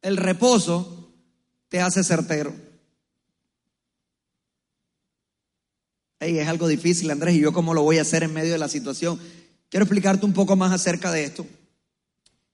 el 0.00 0.16
reposo 0.16 1.10
te 1.68 1.78
hace 1.78 2.02
certero. 2.02 2.54
Hey, 6.20 6.38
es 6.38 6.48
algo 6.48 6.68
difícil, 6.68 7.10
Andrés, 7.10 7.34
y 7.34 7.40
yo 7.40 7.52
cómo 7.52 7.74
lo 7.74 7.82
voy 7.82 7.98
a 7.98 8.02
hacer 8.02 8.22
en 8.22 8.32
medio 8.32 8.52
de 8.52 8.58
la 8.58 8.68
situación. 8.68 9.20
Quiero 9.68 9.84
explicarte 9.84 10.24
un 10.24 10.32
poco 10.32 10.56
más 10.56 10.72
acerca 10.72 11.12
de 11.12 11.24
esto. 11.24 11.46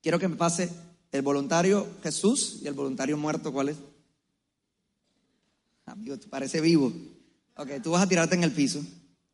Quiero 0.02 0.18
que 0.18 0.26
me 0.26 0.34
pase 0.34 0.70
el 1.12 1.20
voluntario 1.20 1.86
Jesús 2.02 2.60
y 2.62 2.66
el 2.66 2.74
voluntario 2.74 3.16
muerto, 3.18 3.52
¿cuál 3.52 3.68
es? 3.68 3.76
Amigo, 5.84 6.18
tú 6.18 6.28
parece 6.28 6.60
vivo. 6.60 6.90
Ok, 7.56 7.68
tú 7.82 7.90
vas 7.90 8.02
a 8.02 8.08
tirarte 8.08 8.34
en 8.34 8.44
el 8.44 8.52
piso, 8.52 8.82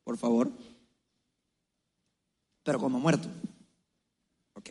por 0.02 0.18
favor. 0.18 0.50
Pero 2.64 2.80
como 2.80 2.98
muerto. 2.98 3.28
Ok. 4.54 4.70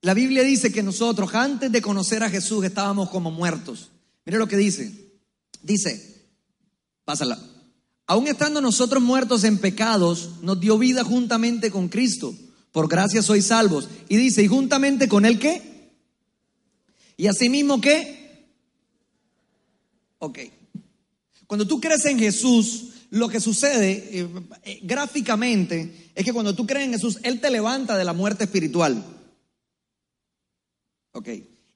La 0.00 0.14
Biblia 0.14 0.42
dice 0.42 0.72
que 0.72 0.82
nosotros 0.82 1.34
antes 1.34 1.70
de 1.70 1.82
conocer 1.82 2.22
a 2.24 2.30
Jesús 2.30 2.64
estábamos 2.64 3.10
como 3.10 3.30
muertos. 3.30 3.90
Mire 4.24 4.38
lo 4.38 4.48
que 4.48 4.56
dice. 4.56 5.20
Dice, 5.62 6.30
pásala. 7.04 7.49
Aún 8.10 8.26
estando 8.26 8.60
nosotros 8.60 9.00
muertos 9.00 9.44
en 9.44 9.58
pecados, 9.58 10.30
nos 10.42 10.58
dio 10.58 10.76
vida 10.78 11.04
juntamente 11.04 11.70
con 11.70 11.86
Cristo. 11.86 12.34
Por 12.72 12.88
gracia 12.88 13.22
sois 13.22 13.46
salvos. 13.46 13.88
Y 14.08 14.16
dice, 14.16 14.42
¿y 14.42 14.48
juntamente 14.48 15.06
con 15.06 15.24
él 15.24 15.38
qué? 15.38 15.92
¿Y 17.16 17.28
asimismo 17.28 17.80
qué? 17.80 18.48
Ok. 20.18 20.40
Cuando 21.46 21.68
tú 21.68 21.80
crees 21.80 22.04
en 22.04 22.18
Jesús, 22.18 22.94
lo 23.10 23.28
que 23.28 23.38
sucede 23.38 24.18
eh, 24.18 24.28
eh, 24.64 24.80
gráficamente 24.82 26.10
es 26.12 26.24
que 26.24 26.32
cuando 26.32 26.56
tú 26.56 26.66
crees 26.66 26.86
en 26.86 26.94
Jesús, 26.94 27.20
Él 27.22 27.40
te 27.40 27.48
levanta 27.48 27.96
de 27.96 28.04
la 28.04 28.12
muerte 28.12 28.42
espiritual. 28.42 29.04
Ok. 31.12 31.28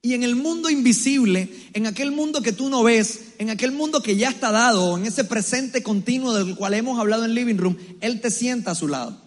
Y 0.05 0.13
en 0.13 0.21
el 0.21 0.35
mundo 0.35 0.69
invisible, 0.69 1.49
en 1.73 1.87
aquel 1.87 2.11
mundo 2.11 2.43
que 2.43 2.51
tú 2.51 2.69
no 2.69 2.83
ves, 2.83 3.33
en 3.39 3.49
aquel 3.49 3.71
mundo 3.71 4.03
que 4.03 4.15
ya 4.15 4.29
está 4.29 4.51
dado, 4.51 4.95
en 4.95 5.07
ese 5.07 5.23
presente 5.23 5.81
continuo 5.81 6.31
del 6.31 6.55
cual 6.55 6.75
hemos 6.75 6.99
hablado 6.99 7.25
en 7.25 7.33
Living 7.33 7.57
Room, 7.57 7.75
Él 8.01 8.21
te 8.21 8.29
sienta 8.29 8.69
a 8.69 8.75
su 8.75 8.87
lado. 8.87 9.19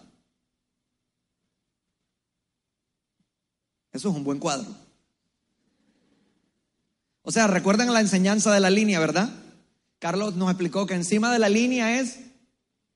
Eso 3.91 4.09
es 4.09 4.15
un 4.15 4.23
buen 4.23 4.39
cuadro. 4.39 4.73
O 7.23 7.31
sea, 7.33 7.47
recuerdan 7.47 7.91
la 7.91 7.99
enseñanza 7.99 8.53
de 8.53 8.61
la 8.61 8.69
línea, 8.69 9.01
¿verdad? 9.01 9.29
Carlos 9.99 10.37
nos 10.37 10.49
explicó 10.49 10.85
que 10.85 10.93
encima 10.93 11.33
de 11.33 11.39
la 11.39 11.49
línea 11.49 11.99
es 11.99 12.19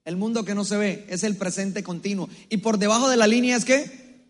el 0.05 0.15
mundo 0.15 0.45
que 0.45 0.55
no 0.55 0.63
se 0.63 0.77
ve, 0.77 1.05
es 1.09 1.23
el 1.23 1.35
presente 1.35 1.83
continuo. 1.83 2.29
Y 2.47 2.57
por 2.59 2.77
debajo 2.77 3.09
de 3.09 3.17
la 3.17 3.27
línea 3.27 3.57
es 3.57 3.65
qué? 3.65 4.23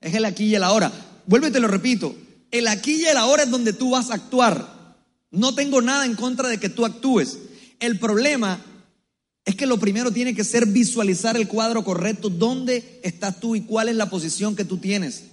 Es 0.00 0.14
el 0.14 0.24
aquí 0.24 0.46
y 0.46 0.54
el 0.54 0.64
ahora. 0.64 0.90
Vuelve 1.26 1.48
y 1.48 1.52
te 1.52 1.60
lo 1.60 1.68
repito. 1.68 2.16
El 2.50 2.68
aquí 2.68 3.02
y 3.02 3.06
el 3.06 3.16
ahora 3.16 3.42
es 3.42 3.50
donde 3.50 3.72
tú 3.72 3.90
vas 3.90 4.10
a 4.10 4.14
actuar. 4.14 4.96
No 5.30 5.54
tengo 5.54 5.82
nada 5.82 6.06
en 6.06 6.14
contra 6.14 6.48
de 6.48 6.58
que 6.58 6.68
tú 6.68 6.86
actúes. 6.86 7.38
El 7.80 7.98
problema 7.98 8.60
es 9.44 9.54
que 9.54 9.66
lo 9.66 9.78
primero 9.78 10.10
tiene 10.10 10.34
que 10.34 10.44
ser 10.44 10.66
visualizar 10.66 11.36
el 11.36 11.48
cuadro 11.48 11.84
correcto, 11.84 12.28
dónde 12.28 13.00
estás 13.02 13.40
tú 13.40 13.56
y 13.56 13.62
cuál 13.62 13.88
es 13.88 13.96
la 13.96 14.10
posición 14.10 14.56
que 14.56 14.64
tú 14.64 14.78
tienes. 14.78 15.24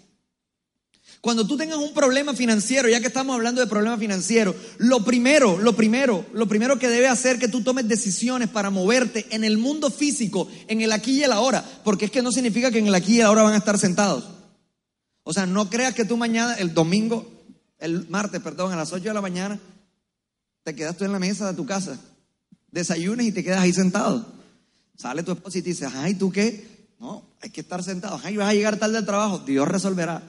Cuando 1.25 1.47
tú 1.47 1.57
tengas 1.57 1.79
un 1.79 1.93
problema 1.93 2.35
financiero, 2.35 2.87
ya 2.87 2.99
que 2.99 3.07
estamos 3.07 3.35
hablando 3.35 3.59
de 3.59 3.67
problema 3.67 3.97
financiero, 3.97 4.55
lo 4.77 5.03
primero, 5.03 5.57
lo 5.57 5.75
primero, 5.75 6.23
lo 6.33 6.47
primero 6.47 6.77
que 6.77 6.87
debe 6.87 7.07
hacer 7.07 7.39
que 7.39 7.47
tú 7.47 7.61
tomes 7.61 7.87
decisiones 7.87 8.47
para 8.47 8.69
moverte 8.69 9.25
en 9.31 9.43
el 9.43 9.57
mundo 9.57 9.89
físico, 9.89 10.47
en 10.67 10.81
el 10.81 10.91
aquí 10.91 11.13
y 11.19 11.23
el 11.23 11.31
ahora, 11.31 11.65
porque 11.83 12.05
es 12.05 12.11
que 12.11 12.21
no 12.21 12.31
significa 12.31 12.69
que 12.69 12.77
en 12.77 12.87
el 12.87 12.95
aquí 12.95 13.15
y 13.15 13.19
el 13.21 13.25
ahora 13.25 13.41
van 13.41 13.55
a 13.55 13.57
estar 13.57 13.79
sentados. 13.79 14.34
O 15.27 15.33
sea, 15.33 15.47
no 15.47 15.71
creas 15.71 15.95
que 15.95 16.05
tú 16.05 16.17
mañana, 16.17 16.53
el 16.53 16.75
domingo, 16.75 17.27
el 17.79 18.07
martes, 18.09 18.41
perdón, 18.41 18.71
a 18.71 18.75
las 18.75 18.93
8 18.93 19.05
de 19.05 19.13
la 19.13 19.21
mañana, 19.21 19.59
te 20.63 20.75
quedas 20.75 20.95
tú 20.95 21.03
en 21.03 21.11
la 21.11 21.19
mesa 21.19 21.47
de 21.47 21.57
tu 21.57 21.65
casa, 21.65 21.99
desayunes 22.69 23.25
y 23.25 23.31
te 23.31 23.43
quedas 23.43 23.61
ahí 23.61 23.73
sentado. 23.73 24.23
Sale 24.95 25.23
tu 25.23 25.31
esposa 25.31 25.57
y 25.57 25.61
te 25.63 25.69
dice, 25.69 25.87
ay, 25.91 26.13
¿tú 26.13 26.31
qué? 26.31 26.93
No, 26.99 27.25
hay 27.41 27.49
que 27.49 27.61
estar 27.61 27.83
sentado. 27.83 28.21
Ay, 28.23 28.37
vas 28.37 28.49
a 28.49 28.53
llegar 28.53 28.77
tarde 28.77 28.97
al 28.97 29.05
trabajo. 29.05 29.39
Dios 29.39 29.67
resolverá. 29.67 30.21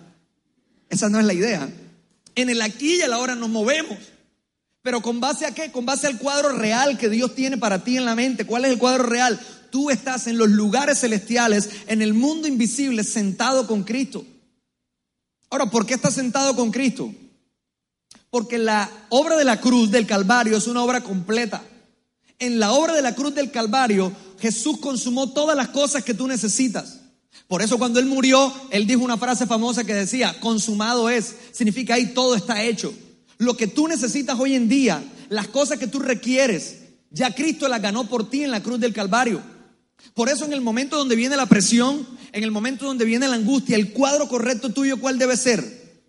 Esa 0.89 1.11
no 1.11 1.21
es 1.21 1.27
la 1.27 1.35
idea. 1.35 1.69
En 2.35 2.49
el 2.49 2.63
aquí 2.63 2.97
y 2.97 3.01
el 3.03 3.13
ahora 3.13 3.35
nos 3.35 3.51
movemos. 3.51 3.99
Pero 4.81 5.03
con 5.03 5.21
base 5.21 5.45
a 5.45 5.55
qué? 5.55 5.71
Con 5.71 5.85
base 5.85 6.07
al 6.07 6.19
cuadro 6.19 6.51
real 6.51 6.97
que 6.97 7.11
Dios 7.11 7.35
tiene 7.35 7.59
para 7.59 7.85
ti 7.85 7.99
en 7.99 8.07
la 8.07 8.15
mente. 8.15 8.47
¿Cuál 8.47 8.65
es 8.65 8.71
el 8.71 8.79
cuadro 8.79 9.03
real? 9.03 9.39
Tú 9.71 9.91
estás 9.91 10.27
en 10.27 10.39
los 10.39 10.49
lugares 10.49 11.01
celestiales, 11.01 11.69
en 11.87 12.01
el 12.01 12.15
mundo 12.15 12.49
invisible, 12.49 13.05
sentado 13.05 13.67
con 13.67 13.85
Cristo. 13.85 14.25
Ahora, 15.51 15.67
¿por 15.67 15.87
qué 15.87 15.95
estás 15.95 16.15
sentado 16.15 16.55
con 16.57 16.71
Cristo? 16.71 17.13
Porque 18.31 18.59
la 18.59 18.91
obra 19.11 19.37
de 19.37 19.45
la 19.45 19.61
cruz 19.61 19.91
del 19.91 20.07
Calvario 20.07 20.57
es 20.57 20.67
una 20.67 20.83
obra 20.83 21.03
completa. 21.03 21.63
En 22.39 22.59
la 22.59 22.73
obra 22.73 22.95
de 22.95 23.03
la 23.03 23.15
cruz 23.15 23.35
del 23.35 23.51
Calvario, 23.51 24.13
Jesús 24.39 24.79
consumó 24.79 25.33
todas 25.33 25.57
las 25.57 25.69
cosas 25.69 26.05
que 26.05 26.15
tú 26.15 26.27
necesitas. 26.27 27.01
Por 27.49 27.63
eso 27.63 27.79
cuando 27.79 28.01
Él 28.01 28.07
murió, 28.07 28.53
Él 28.71 28.87
dijo 28.87 29.03
una 29.03 29.17
frase 29.17 29.47
famosa 29.47 29.85
que 29.85 29.95
decía, 29.95 30.39
consumado 30.41 31.09
es, 31.09 31.35
significa 31.53 31.95
ahí 31.95 32.13
todo 32.13 32.35
está 32.35 32.63
hecho. 32.63 32.93
Lo 33.39 33.57
que 33.57 33.67
tú 33.67 33.87
necesitas 33.87 34.39
hoy 34.39 34.55
en 34.55 34.69
día, 34.69 35.03
las 35.29 35.49
cosas 35.49 35.79
que 35.79 35.87
tú 35.87 36.01
requieres, 36.01 36.79
ya 37.11 37.35
Cristo 37.35 37.69
las 37.69 37.81
ganó 37.81 38.09
por 38.09 38.29
ti 38.29 38.43
en 38.43 38.51
la 38.51 38.63
cruz 38.63 38.81
del 38.81 38.93
Calvario. 38.93 39.41
Por 40.15 40.29
eso 40.29 40.45
en 40.45 40.53
el 40.53 40.61
momento 40.61 40.97
donde 40.97 41.17
viene 41.17 41.37
la 41.37 41.47
presión, 41.47 42.07
en 42.37 42.45
el 42.45 42.51
momento 42.51 42.85
donde 42.85 43.07
viene 43.07 43.27
la 43.27 43.35
angustia, 43.35 43.77
el 43.77 43.95
cuadro 43.95 44.29
correcto 44.29 44.69
tuyo, 44.69 45.01
¿cuál 45.01 45.19
debe 45.19 45.39
ser? 45.39 46.05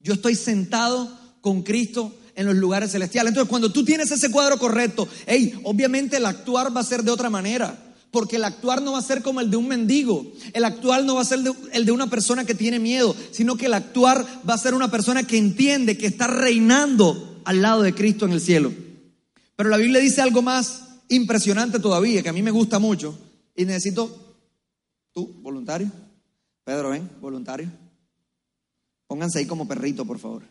Yo 0.00 0.14
estoy 0.14 0.34
sentado 0.34 1.06
con 1.42 1.62
Cristo 1.62 2.16
en 2.34 2.46
los 2.46 2.56
lugares 2.56 2.92
celestiales. 2.92 3.32
Entonces, 3.32 3.50
cuando 3.50 3.70
tú 3.70 3.84
tienes 3.84 4.10
ese 4.10 4.30
cuadro 4.30 4.58
correcto, 4.58 5.06
hey, 5.26 5.60
obviamente 5.64 6.16
el 6.16 6.24
actuar 6.24 6.74
va 6.74 6.80
a 6.80 6.84
ser 6.84 7.02
de 7.02 7.10
otra 7.10 7.28
manera. 7.28 7.78
Porque 8.10 8.36
el 8.36 8.44
actuar 8.44 8.80
no 8.80 8.92
va 8.92 9.00
a 9.00 9.02
ser 9.02 9.20
como 9.20 9.42
el 9.42 9.50
de 9.50 9.58
un 9.58 9.68
mendigo, 9.68 10.32
el 10.54 10.64
actuar 10.64 11.04
no 11.04 11.16
va 11.16 11.20
a 11.20 11.26
ser 11.26 11.40
el 11.74 11.84
de 11.84 11.92
una 11.92 12.08
persona 12.08 12.46
que 12.46 12.54
tiene 12.54 12.78
miedo, 12.78 13.14
sino 13.30 13.58
que 13.58 13.66
el 13.66 13.74
actuar 13.74 14.24
va 14.48 14.54
a 14.54 14.58
ser 14.58 14.72
una 14.72 14.90
persona 14.90 15.26
que 15.26 15.36
entiende 15.36 15.98
que 15.98 16.06
está 16.06 16.26
reinando 16.26 17.42
al 17.44 17.60
lado 17.60 17.82
de 17.82 17.94
Cristo 17.94 18.24
en 18.24 18.32
el 18.32 18.40
cielo. 18.40 18.72
Pero 19.56 19.68
la 19.68 19.76
Biblia 19.76 20.00
dice 20.00 20.22
algo 20.22 20.40
más 20.40 20.84
impresionante 21.10 21.80
todavía, 21.80 22.22
que 22.22 22.30
a 22.30 22.32
mí 22.32 22.40
me 22.40 22.50
gusta 22.50 22.78
mucho, 22.78 23.18
y 23.54 23.66
necesito, 23.66 24.27
tú, 25.12 25.26
voluntario, 25.42 25.90
Pedro, 26.64 26.90
ven, 26.90 27.10
voluntario, 27.20 27.70
pónganse 29.06 29.38
ahí 29.38 29.46
como 29.46 29.66
perrito, 29.66 30.04
por 30.04 30.18
favor. 30.18 30.42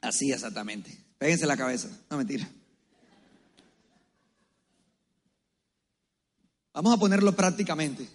Así 0.00 0.32
exactamente. 0.32 0.96
Péguense 1.18 1.46
la 1.46 1.56
cabeza. 1.56 1.88
No, 2.10 2.16
mentira. 2.16 2.48
Vamos 6.72 6.94
a 6.94 6.96
ponerlo 6.96 7.34
prácticamente. 7.36 8.08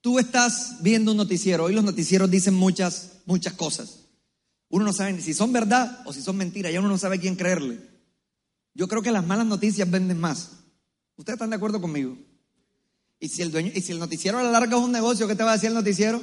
Tú 0.00 0.18
estás 0.18 0.78
viendo 0.80 1.10
un 1.12 1.16
noticiero. 1.16 1.64
Hoy 1.64 1.74
los 1.74 1.84
noticieros 1.84 2.30
dicen 2.30 2.54
muchas, 2.54 3.18
muchas 3.26 3.54
cosas. 3.54 4.00
Uno 4.68 4.84
no 4.84 4.92
sabe 4.92 5.12
ni 5.12 5.20
si 5.20 5.34
son 5.34 5.52
verdad 5.52 6.02
o 6.06 6.12
si 6.12 6.22
son 6.22 6.36
mentiras. 6.36 6.72
Ya 6.72 6.80
uno 6.80 6.88
no 6.88 6.98
sabe 6.98 7.18
quién 7.18 7.36
creerle. 7.36 7.91
Yo 8.74 8.88
creo 8.88 9.02
que 9.02 9.10
las 9.10 9.26
malas 9.26 9.46
noticias 9.46 9.90
venden 9.90 10.18
más. 10.18 10.50
¿Ustedes 11.16 11.36
están 11.36 11.50
de 11.50 11.56
acuerdo 11.56 11.80
conmigo? 11.80 12.16
Y 13.20 13.28
si 13.28 13.42
el 13.42 13.52
dueño, 13.52 13.70
y 13.74 13.80
si 13.82 13.92
el 13.92 13.98
noticiero 13.98 14.38
a 14.38 14.42
la 14.42 14.50
larga 14.50 14.76
es 14.76 14.82
un 14.82 14.92
negocio, 14.92 15.28
¿qué 15.28 15.36
te 15.36 15.44
va 15.44 15.50
a 15.50 15.54
decir 15.54 15.68
el 15.68 15.74
noticiero? 15.74 16.22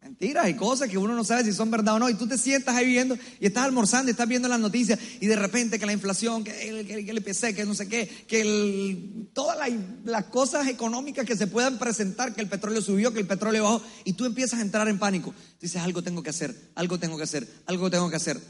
Mentiras 0.00 0.48
y 0.48 0.54
cosas 0.54 0.88
que 0.88 0.96
uno 0.96 1.14
no 1.14 1.24
sabe 1.24 1.44
si 1.44 1.52
son 1.52 1.70
verdad 1.70 1.96
o 1.96 1.98
no. 1.98 2.08
Y 2.08 2.14
tú 2.14 2.26
te 2.26 2.38
sientas 2.38 2.74
ahí 2.76 2.86
viendo 2.86 3.18
y 3.40 3.46
estás 3.46 3.64
almorzando 3.64 4.08
y 4.08 4.12
estás 4.12 4.28
viendo 4.28 4.48
las 4.48 4.60
noticias 4.60 4.98
y 5.20 5.26
de 5.26 5.36
repente 5.36 5.78
que 5.78 5.84
la 5.84 5.92
inflación, 5.92 6.44
que 6.44 6.68
el, 6.68 6.86
que 6.86 6.94
el, 6.94 7.04
que 7.04 7.12
IPC, 7.12 7.54
que 7.54 7.64
no 7.66 7.74
sé 7.74 7.88
qué, 7.88 8.08
que 8.26 9.28
todas 9.34 9.58
las 10.04 10.24
cosas 10.26 10.68
económicas 10.68 11.26
que 11.26 11.36
se 11.36 11.48
puedan 11.48 11.78
presentar, 11.78 12.32
que 12.34 12.40
el 12.40 12.48
petróleo 12.48 12.80
subió, 12.80 13.12
que 13.12 13.20
el 13.20 13.26
petróleo 13.26 13.64
bajó, 13.64 13.82
y 14.04 14.12
tú 14.12 14.24
empiezas 14.24 14.60
a 14.60 14.62
entrar 14.62 14.88
en 14.88 14.98
pánico. 14.98 15.34
Dices, 15.60 15.82
algo 15.82 16.02
tengo 16.02 16.22
que 16.22 16.30
hacer, 16.30 16.54
algo 16.76 16.98
tengo 16.98 17.18
que 17.18 17.24
hacer, 17.24 17.46
algo 17.66 17.90
tengo 17.90 18.08
que 18.08 18.16
hacer. 18.16 18.40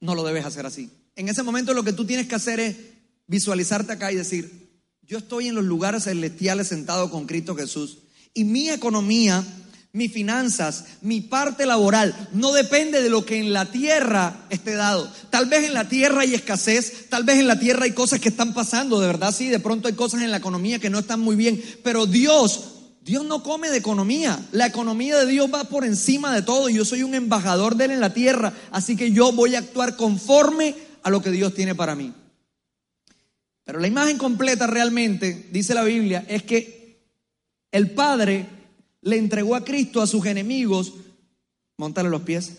No 0.00 0.14
lo 0.14 0.24
debes 0.24 0.44
hacer 0.44 0.66
así. 0.66 0.90
En 1.14 1.28
ese 1.28 1.42
momento 1.42 1.74
lo 1.74 1.84
que 1.84 1.92
tú 1.92 2.04
tienes 2.04 2.26
que 2.26 2.34
hacer 2.34 2.60
es 2.60 2.76
visualizarte 3.26 3.92
acá 3.92 4.12
y 4.12 4.16
decir, 4.16 4.66
yo 5.02 5.18
estoy 5.18 5.48
en 5.48 5.54
los 5.54 5.64
lugares 5.64 6.04
celestiales 6.04 6.68
sentado 6.68 7.10
con 7.10 7.26
Cristo 7.26 7.54
Jesús 7.54 7.98
y 8.34 8.44
mi 8.44 8.68
economía, 8.68 9.44
mis 9.92 10.12
finanzas, 10.12 10.84
mi 11.00 11.22
parte 11.22 11.64
laboral 11.64 12.28
no 12.32 12.52
depende 12.52 13.00
de 13.00 13.08
lo 13.08 13.24
que 13.24 13.38
en 13.38 13.52
la 13.52 13.70
tierra 13.70 14.46
esté 14.50 14.74
dado. 14.74 15.10
Tal 15.30 15.46
vez 15.46 15.64
en 15.64 15.74
la 15.74 15.88
tierra 15.88 16.20
hay 16.20 16.34
escasez, 16.34 17.08
tal 17.08 17.24
vez 17.24 17.38
en 17.38 17.46
la 17.46 17.58
tierra 17.58 17.84
hay 17.84 17.92
cosas 17.92 18.20
que 18.20 18.28
están 18.28 18.52
pasando, 18.52 19.00
de 19.00 19.06
verdad 19.06 19.34
sí, 19.34 19.48
de 19.48 19.60
pronto 19.60 19.88
hay 19.88 19.94
cosas 19.94 20.20
en 20.22 20.30
la 20.30 20.36
economía 20.36 20.78
que 20.78 20.90
no 20.90 20.98
están 20.98 21.20
muy 21.20 21.34
bien, 21.34 21.62
pero 21.82 22.04
Dios 22.04 22.75
Dios 23.06 23.24
no 23.24 23.40
come 23.44 23.70
de 23.70 23.76
economía. 23.76 24.44
La 24.50 24.66
economía 24.66 25.16
de 25.16 25.26
Dios 25.26 25.48
va 25.54 25.62
por 25.62 25.84
encima 25.84 26.34
de 26.34 26.42
todo. 26.42 26.68
Yo 26.68 26.84
soy 26.84 27.04
un 27.04 27.14
embajador 27.14 27.76
de 27.76 27.84
Él 27.84 27.90
en 27.92 28.00
la 28.00 28.12
tierra. 28.12 28.52
Así 28.72 28.96
que 28.96 29.12
yo 29.12 29.30
voy 29.30 29.54
a 29.54 29.60
actuar 29.60 29.94
conforme 29.94 30.74
a 31.04 31.10
lo 31.10 31.22
que 31.22 31.30
Dios 31.30 31.54
tiene 31.54 31.76
para 31.76 31.94
mí. 31.94 32.12
Pero 33.62 33.78
la 33.78 33.86
imagen 33.86 34.18
completa 34.18 34.66
realmente, 34.66 35.48
dice 35.52 35.72
la 35.72 35.84
Biblia, 35.84 36.26
es 36.28 36.42
que 36.42 37.06
el 37.70 37.92
Padre 37.92 38.44
le 39.02 39.18
entregó 39.18 39.54
a 39.54 39.64
Cristo 39.64 40.02
a 40.02 40.08
sus 40.08 40.26
enemigos. 40.26 40.94
Montale 41.76 42.10
los 42.10 42.22
pies. 42.22 42.54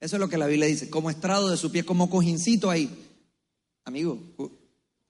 Eso 0.00 0.16
es 0.16 0.20
lo 0.20 0.30
que 0.30 0.38
la 0.38 0.46
Biblia 0.46 0.66
dice. 0.66 0.88
Como 0.88 1.10
estrado 1.10 1.50
de 1.50 1.58
su 1.58 1.70
pie, 1.70 1.84
como 1.84 2.08
cojincito 2.08 2.70
ahí. 2.70 2.88
Amigo, 3.84 4.18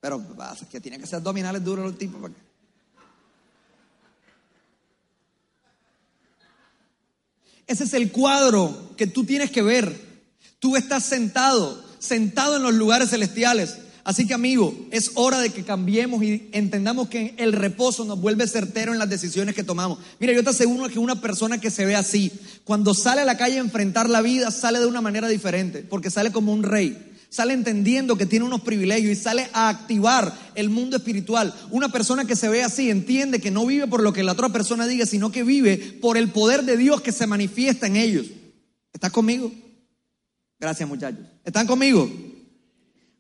pero 0.01 0.21
pasa 0.37 0.69
que 0.69 0.81
tiene 0.81 0.99
que 0.99 1.07
ser 1.07 1.17
abdominales 1.17 1.65
duros 1.65 1.85
los 1.85 1.99
tipos. 1.99 2.21
para 2.21 2.35
que- 2.35 2.49
Ese 7.67 7.85
es 7.85 7.93
el 7.93 8.11
cuadro 8.11 8.93
que 8.97 9.07
tú 9.07 9.25
tienes 9.25 9.51
que 9.51 9.63
ver. 9.63 9.95
Tú 10.59 10.77
estás 10.77 11.05
sentado, 11.05 11.85
sentado 11.99 12.57
en 12.57 12.63
los 12.63 12.75
lugares 12.75 13.11
celestiales. 13.11 13.77
Así 14.05 14.27
que 14.27 14.33
amigo, 14.33 14.75
es 14.91 15.11
hora 15.17 15.39
de 15.39 15.51
que 15.51 15.65
cambiemos 15.65 16.23
y 16.23 16.49
entendamos 16.53 17.09
que 17.09 17.35
el 17.37 17.53
reposo 17.53 18.07
nos 18.07 18.19
vuelve 18.19 18.47
certero 18.47 18.95
en 18.95 18.99
las 18.99 19.11
decisiones 19.11 19.55
que 19.55 19.65
tomamos. 19.65 19.99
Mira, 20.19 20.33
yo 20.33 20.43
te 20.43 20.49
aseguro 20.49 20.89
que 20.89 20.99
una 20.99 21.21
persona 21.21 21.61
que 21.61 21.71
se 21.71 21.85
ve 21.85 21.95
así, 21.95 22.33
cuando 22.65 22.95
sale 22.95 23.21
a 23.21 23.27
la 23.27 23.37
calle 23.37 23.57
a 23.59 23.61
enfrentar 23.61 24.09
la 24.09 24.23
vida, 24.23 24.51
sale 24.51 24.79
de 24.79 24.87
una 24.87 25.03
manera 25.03 25.29
diferente, 25.29 25.83
porque 25.83 26.11
sale 26.11 26.33
como 26.33 26.55
un 26.55 26.63
rey. 26.63 27.08
Sale 27.31 27.53
entendiendo 27.53 28.17
que 28.17 28.25
tiene 28.25 28.47
unos 28.47 28.63
privilegios 28.63 29.13
y 29.13 29.21
sale 29.21 29.51
a 29.53 29.69
activar 29.69 30.33
el 30.55 30.71
mundo 30.71 30.97
espiritual. 30.97 31.55
Una 31.71 31.91
persona 31.91 32.25
que 32.25 32.37
se 32.37 32.49
ve 32.49 32.63
así 32.63 32.91
entiende 32.91 33.41
que 33.41 33.51
no 33.51 33.67
vive 33.67 33.87
por 33.87 34.03
lo 34.03 34.13
que 34.13 34.23
la 34.23 34.33
otra 34.33 34.49
persona 34.49 34.87
diga, 34.87 35.05
sino 35.05 35.31
que 35.31 35.43
vive 35.43 35.77
por 36.01 36.17
el 36.17 36.31
poder 36.31 36.65
de 36.65 36.79
Dios 36.79 37.03
que 37.03 37.13
se 37.13 37.27
manifiesta 37.27 37.87
en 37.87 37.97
ellos. 37.97 38.27
¿Estás 38.93 39.13
conmigo? 39.13 39.53
Gracias 40.59 40.89
muchachos. 40.89 41.21
¿Están 41.45 41.67
conmigo? 41.67 42.11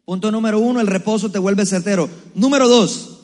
Punto 0.04 0.32
número 0.32 0.58
uno, 0.58 0.80
el 0.80 0.86
reposo 0.86 1.30
te 1.30 1.38
vuelve 1.38 1.66
certero. 1.66 2.08
Número 2.34 2.66
dos, 2.66 3.18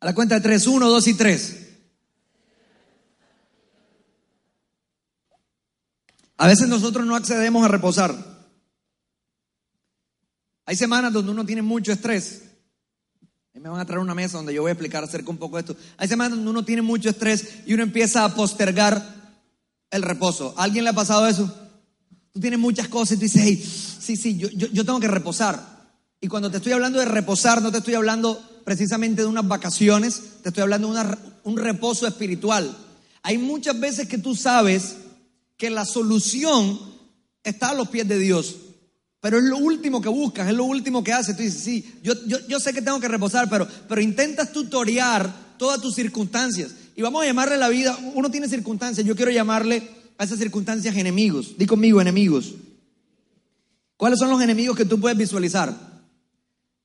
a 0.00 0.06
la 0.06 0.14
cuenta 0.14 0.34
de 0.34 0.40
tres, 0.40 0.66
uno, 0.66 0.88
dos 0.88 1.06
y 1.06 1.14
tres. 1.14 1.65
A 6.36 6.46
veces 6.46 6.68
nosotros 6.68 7.06
no 7.06 7.16
accedemos 7.16 7.64
a 7.64 7.68
reposar. 7.68 8.14
Hay 10.66 10.76
semanas 10.76 11.12
donde 11.12 11.30
uno 11.30 11.46
tiene 11.46 11.62
mucho 11.62 11.92
estrés. 11.92 12.42
Me 13.54 13.70
van 13.70 13.80
a 13.80 13.86
traer 13.86 14.00
una 14.00 14.14
mesa 14.14 14.36
donde 14.36 14.52
yo 14.52 14.62
voy 14.62 14.68
a 14.68 14.72
explicar 14.72 15.02
acerca 15.02 15.30
un 15.30 15.38
poco 15.38 15.56
de 15.56 15.60
esto. 15.60 15.76
Hay 15.96 16.08
semanas 16.08 16.36
donde 16.36 16.50
uno 16.50 16.64
tiene 16.64 16.82
mucho 16.82 17.08
estrés 17.08 17.60
y 17.66 17.72
uno 17.72 17.82
empieza 17.82 18.24
a 18.24 18.34
postergar 18.34 19.02
el 19.90 20.02
reposo. 20.02 20.54
¿A 20.56 20.64
alguien 20.64 20.84
le 20.84 20.90
ha 20.90 20.94
pasado 20.94 21.26
eso? 21.26 21.52
Tú 22.32 22.40
tienes 22.40 22.58
muchas 22.58 22.88
cosas 22.88 23.12
y 23.12 23.16
tú 23.16 23.22
dices, 23.22 23.42
hey, 23.42 23.96
sí, 24.00 24.16
sí, 24.16 24.36
yo, 24.36 24.48
yo, 24.50 24.66
yo 24.66 24.84
tengo 24.84 25.00
que 25.00 25.08
reposar. 25.08 25.88
Y 26.20 26.28
cuando 26.28 26.50
te 26.50 26.58
estoy 26.58 26.72
hablando 26.72 26.98
de 26.98 27.06
reposar, 27.06 27.62
no 27.62 27.72
te 27.72 27.78
estoy 27.78 27.94
hablando 27.94 28.42
precisamente 28.64 29.22
de 29.22 29.28
unas 29.28 29.48
vacaciones, 29.48 30.22
te 30.42 30.50
estoy 30.50 30.62
hablando 30.62 30.92
de 30.92 31.16
un 31.44 31.56
reposo 31.56 32.06
espiritual. 32.06 32.76
Hay 33.22 33.38
muchas 33.38 33.80
veces 33.80 34.06
que 34.06 34.18
tú 34.18 34.34
sabes 34.34 34.96
que 35.56 35.70
la 35.70 35.84
solución 35.84 36.78
está 37.42 37.70
a 37.70 37.74
los 37.74 37.88
pies 37.88 38.06
de 38.08 38.18
Dios. 38.18 38.56
Pero 39.20 39.38
es 39.38 39.44
lo 39.44 39.56
último 39.56 40.00
que 40.00 40.08
buscas, 40.08 40.48
es 40.48 40.54
lo 40.54 40.64
último 40.64 41.02
que 41.02 41.12
haces. 41.12 41.36
Tú 41.36 41.42
dices, 41.42 41.62
sí, 41.62 41.98
yo, 42.02 42.14
yo, 42.26 42.38
yo 42.46 42.60
sé 42.60 42.72
que 42.72 42.82
tengo 42.82 43.00
que 43.00 43.08
reposar, 43.08 43.48
pero, 43.48 43.66
pero 43.88 44.00
intentas 44.00 44.52
tutorear 44.52 45.56
todas 45.58 45.80
tus 45.80 45.94
circunstancias. 45.94 46.72
Y 46.94 47.02
vamos 47.02 47.22
a 47.22 47.26
llamarle 47.26 47.56
la 47.56 47.68
vida, 47.68 47.98
uno 48.14 48.30
tiene 48.30 48.48
circunstancias, 48.48 49.06
yo 49.06 49.16
quiero 49.16 49.30
llamarle 49.30 49.90
a 50.18 50.24
esas 50.24 50.38
circunstancias 50.38 50.96
enemigos. 50.96 51.56
Di 51.58 51.66
conmigo, 51.66 52.00
enemigos. 52.00 52.54
¿Cuáles 53.96 54.18
son 54.18 54.30
los 54.30 54.40
enemigos 54.42 54.76
que 54.76 54.84
tú 54.84 55.00
puedes 55.00 55.16
visualizar? 55.16 55.74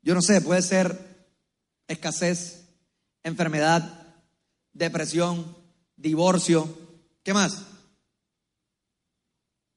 Yo 0.02 0.16
no 0.16 0.22
sé, 0.22 0.42
puede 0.42 0.62
ser 0.62 1.28
escasez, 1.88 2.64
enfermedad, 3.24 4.16
depresión, 4.74 5.46
divorcio. 5.96 6.68
¿Qué 7.24 7.34
más? 7.34 7.64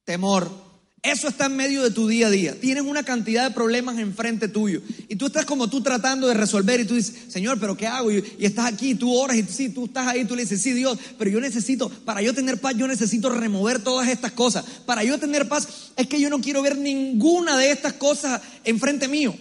Temor. 0.05 0.65
Eso 1.05 1.27
está 1.27 1.45
en 1.45 1.55
medio 1.55 1.83
de 1.83 1.91
tu 1.91 2.07
día 2.07 2.27
a 2.27 2.31
día. 2.31 2.59
Tienes 2.59 2.83
una 2.83 3.03
cantidad 3.03 3.43
de 3.43 3.53
problemas 3.53 3.99
enfrente 3.99 4.47
tuyo. 4.47 4.81
Y 5.07 5.17
tú 5.17 5.27
estás 5.27 5.45
como 5.45 5.69
tú 5.69 5.81
tratando 5.81 6.27
de 6.27 6.33
resolver 6.33 6.79
y 6.79 6.85
tú 6.85 6.95
dices, 6.95 7.31
Señor, 7.31 7.59
pero 7.59 7.77
¿qué 7.77 7.85
hago? 7.85 8.11
Y, 8.11 8.23
estás 8.39 8.65
aquí, 8.65 8.95
tú 8.95 9.13
oras 9.13 9.37
y 9.37 9.43
tú, 9.43 9.53
sí, 9.53 9.69
tú 9.69 9.85
estás 9.85 10.07
ahí, 10.07 10.25
tú 10.25 10.35
le 10.35 10.41
dices, 10.41 10.63
sí, 10.63 10.73
Dios, 10.73 10.97
pero 11.19 11.29
yo 11.29 11.39
necesito, 11.39 11.89
para 11.89 12.23
yo 12.23 12.33
tener 12.33 12.59
paz, 12.59 12.75
yo 12.75 12.87
necesito 12.87 13.29
remover 13.29 13.83
todas 13.83 14.07
estas 14.07 14.31
cosas. 14.31 14.65
Para 14.87 15.03
yo 15.03 15.19
tener 15.19 15.47
paz, 15.47 15.67
es 15.95 16.07
que 16.07 16.19
yo 16.19 16.27
no 16.31 16.41
quiero 16.41 16.63
ver 16.63 16.75
ninguna 16.75 17.55
de 17.55 17.69
estas 17.69 17.93
cosas 17.93 18.41
enfrente 18.63 19.07
mío. 19.07 19.35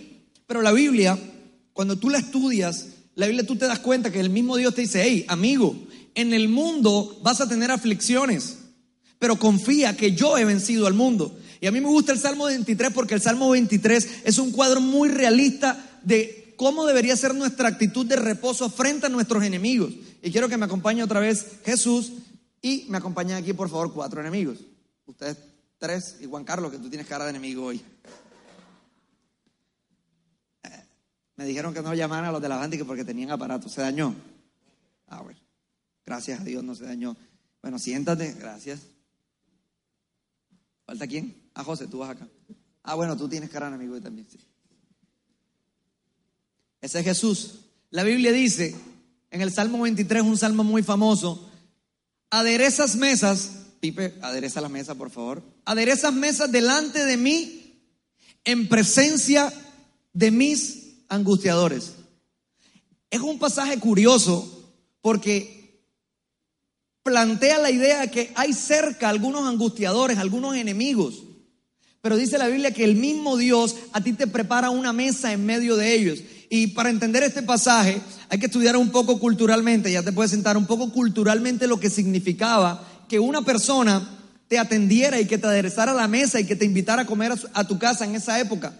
Pero 0.46 0.61
la 0.61 0.72
Biblia, 0.72 1.18
cuando 1.72 1.96
tú 1.96 2.11
la 2.11 2.18
estudias, 2.18 2.88
la 3.14 3.24
Biblia 3.24 3.46
tú 3.46 3.57
te 3.57 3.66
das 3.66 3.79
cuenta 3.79 4.12
que 4.12 4.20
el 4.20 4.29
mismo 4.29 4.59
Dios 4.59 4.74
te 4.74 4.83
dice, 4.83 5.03
hey, 5.03 5.24
amigo, 5.29 5.74
en 6.14 6.35
el 6.35 6.50
mundo 6.50 7.18
vas 7.22 7.40
a 7.40 7.48
tener 7.48 7.70
aflicciones 7.70 8.59
pero 9.24 9.37
confía 9.37 9.96
que 9.96 10.12
yo 10.12 10.37
he 10.37 10.44
vencido 10.44 10.87
al 10.87 10.92
mundo. 10.92 11.34
Y 11.58 11.66
a 11.66 11.72
mí 11.72 11.80
me 11.80 11.88
gusta 11.88 12.12
el 12.12 12.18
Salmo 12.18 12.44
23 12.44 12.92
porque 12.92 13.14
el 13.14 13.22
Salmo 13.22 13.48
23 13.48 14.20
es 14.22 14.37
un 14.37 14.52
cuadro 14.52 14.82
muy 14.82 15.08
realista 15.08 15.98
de 16.02 16.52
cómo 16.58 16.84
debería 16.84 17.16
ser 17.16 17.34
nuestra 17.34 17.70
actitud 17.70 18.04
de 18.04 18.16
reposo 18.16 18.68
frente 18.68 19.06
a 19.06 19.08
nuestros 19.08 19.42
enemigos. 19.42 19.94
Y 20.22 20.30
quiero 20.30 20.46
que 20.50 20.58
me 20.58 20.66
acompañe 20.66 21.02
otra 21.02 21.20
vez 21.20 21.52
Jesús 21.64 22.12
y 22.60 22.84
me 22.90 22.98
acompañen 22.98 23.38
aquí, 23.38 23.54
por 23.54 23.70
favor, 23.70 23.94
cuatro 23.94 24.20
enemigos. 24.20 24.58
Ustedes 25.06 25.38
tres 25.78 26.18
y 26.20 26.26
Juan 26.26 26.44
Carlos, 26.44 26.70
que 26.70 26.76
tú 26.76 26.90
tienes 26.90 27.06
cara 27.06 27.24
de 27.24 27.30
enemigo 27.30 27.64
hoy. 27.64 27.80
Eh, 30.64 30.84
Me 31.37 31.46
dijeron 31.46 31.72
que 31.72 31.80
no 31.80 31.94
llamaran 31.94 32.26
a 32.26 32.32
los 32.32 32.42
de 32.42 32.48
la 32.50 32.56
banda 32.56 32.76
que 32.76 32.84
porque 32.84 33.06
tenían 33.06 33.30
aparato. 33.30 33.70
¿Se 33.70 33.80
dañó? 33.80 34.14
Ah, 35.06 35.22
bueno. 35.22 35.40
Gracias 36.04 36.42
a 36.42 36.44
Dios 36.44 36.62
no 36.62 36.74
se 36.74 36.84
dañó. 36.84 37.16
Bueno, 37.62 37.78
siéntate. 37.78 38.34
Gracias. 38.34 38.93
¿Falta 40.86 41.06
quién? 41.06 41.34
Ah, 41.54 41.64
José, 41.64 41.86
tú 41.86 41.98
vas 41.98 42.10
acá. 42.10 42.28
Ah, 42.82 42.94
bueno, 42.94 43.16
tú 43.16 43.28
tienes 43.28 43.50
cara 43.50 43.68
enemigo 43.68 43.94
hoy 43.94 44.00
también. 44.00 44.26
sí. 44.30 44.38
Ese 46.80 46.98
es 46.98 47.04
Jesús. 47.04 47.60
La 47.90 48.02
Biblia 48.02 48.32
dice 48.32 48.74
en 49.30 49.40
el 49.40 49.52
Salmo 49.52 49.80
23, 49.80 50.22
un 50.22 50.36
salmo 50.36 50.62
muy 50.64 50.82
famoso, 50.82 51.50
aderezas 52.30 52.96
mesas, 52.96 53.50
Pipe, 53.80 54.14
adereza 54.22 54.60
la 54.60 54.68
mesa, 54.68 54.94
por 54.94 55.10
favor. 55.10 55.42
Aderezas 55.64 56.12
mesas 56.12 56.50
delante 56.50 57.04
de 57.04 57.16
mí 57.16 57.80
en 58.44 58.68
presencia 58.68 59.52
de 60.12 60.30
mis 60.30 60.96
angustiadores. 61.08 61.94
Es 63.10 63.20
un 63.20 63.38
pasaje 63.38 63.78
curioso 63.78 64.72
porque 65.00 65.53
plantea 67.04 67.58
la 67.58 67.70
idea 67.70 68.00
de 68.00 68.10
que 68.10 68.32
hay 68.34 68.52
cerca 68.54 69.10
algunos 69.10 69.46
angustiadores, 69.46 70.18
algunos 70.18 70.56
enemigos. 70.56 71.22
Pero 72.00 72.16
dice 72.16 72.38
la 72.38 72.48
Biblia 72.48 72.72
que 72.72 72.82
el 72.82 72.96
mismo 72.96 73.36
Dios 73.36 73.76
a 73.92 74.00
ti 74.00 74.14
te 74.14 74.26
prepara 74.26 74.70
una 74.70 74.92
mesa 74.92 75.32
en 75.32 75.46
medio 75.46 75.76
de 75.76 75.94
ellos. 75.94 76.18
Y 76.48 76.68
para 76.68 76.90
entender 76.90 77.22
este 77.22 77.42
pasaje 77.42 78.00
hay 78.28 78.38
que 78.38 78.46
estudiar 78.46 78.76
un 78.76 78.90
poco 78.90 79.20
culturalmente, 79.20 79.92
ya 79.92 80.02
te 80.02 80.12
puedes 80.12 80.30
sentar 80.30 80.56
un 80.56 80.66
poco 80.66 80.90
culturalmente 80.92 81.66
lo 81.66 81.78
que 81.78 81.90
significaba 81.90 82.82
que 83.08 83.20
una 83.20 83.42
persona 83.42 84.18
te 84.48 84.58
atendiera 84.58 85.20
y 85.20 85.26
que 85.26 85.38
te 85.38 85.46
aderezara 85.46 85.92
la 85.92 86.08
mesa 86.08 86.40
y 86.40 86.46
que 86.46 86.56
te 86.56 86.64
invitara 86.64 87.02
a 87.02 87.06
comer 87.06 87.32
a, 87.32 87.36
a 87.52 87.66
tu 87.66 87.78
casa 87.78 88.06
en 88.06 88.14
esa 88.14 88.40
época. 88.40 88.74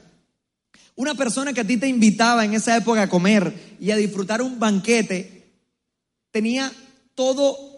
Una 0.97 1.15
persona 1.15 1.53
que 1.53 1.61
a 1.61 1.67
ti 1.67 1.77
te 1.77 1.89
invitaba 1.89 2.45
en 2.45 2.55
esa 2.55 2.75
época 2.77 3.03
a 3.03 3.09
comer 3.09 3.77
y 3.81 3.91
a 3.91 3.97
disfrutar 3.97 4.41
un 4.41 4.59
banquete, 4.59 5.53
tenía 6.31 6.73
todo 7.15 7.74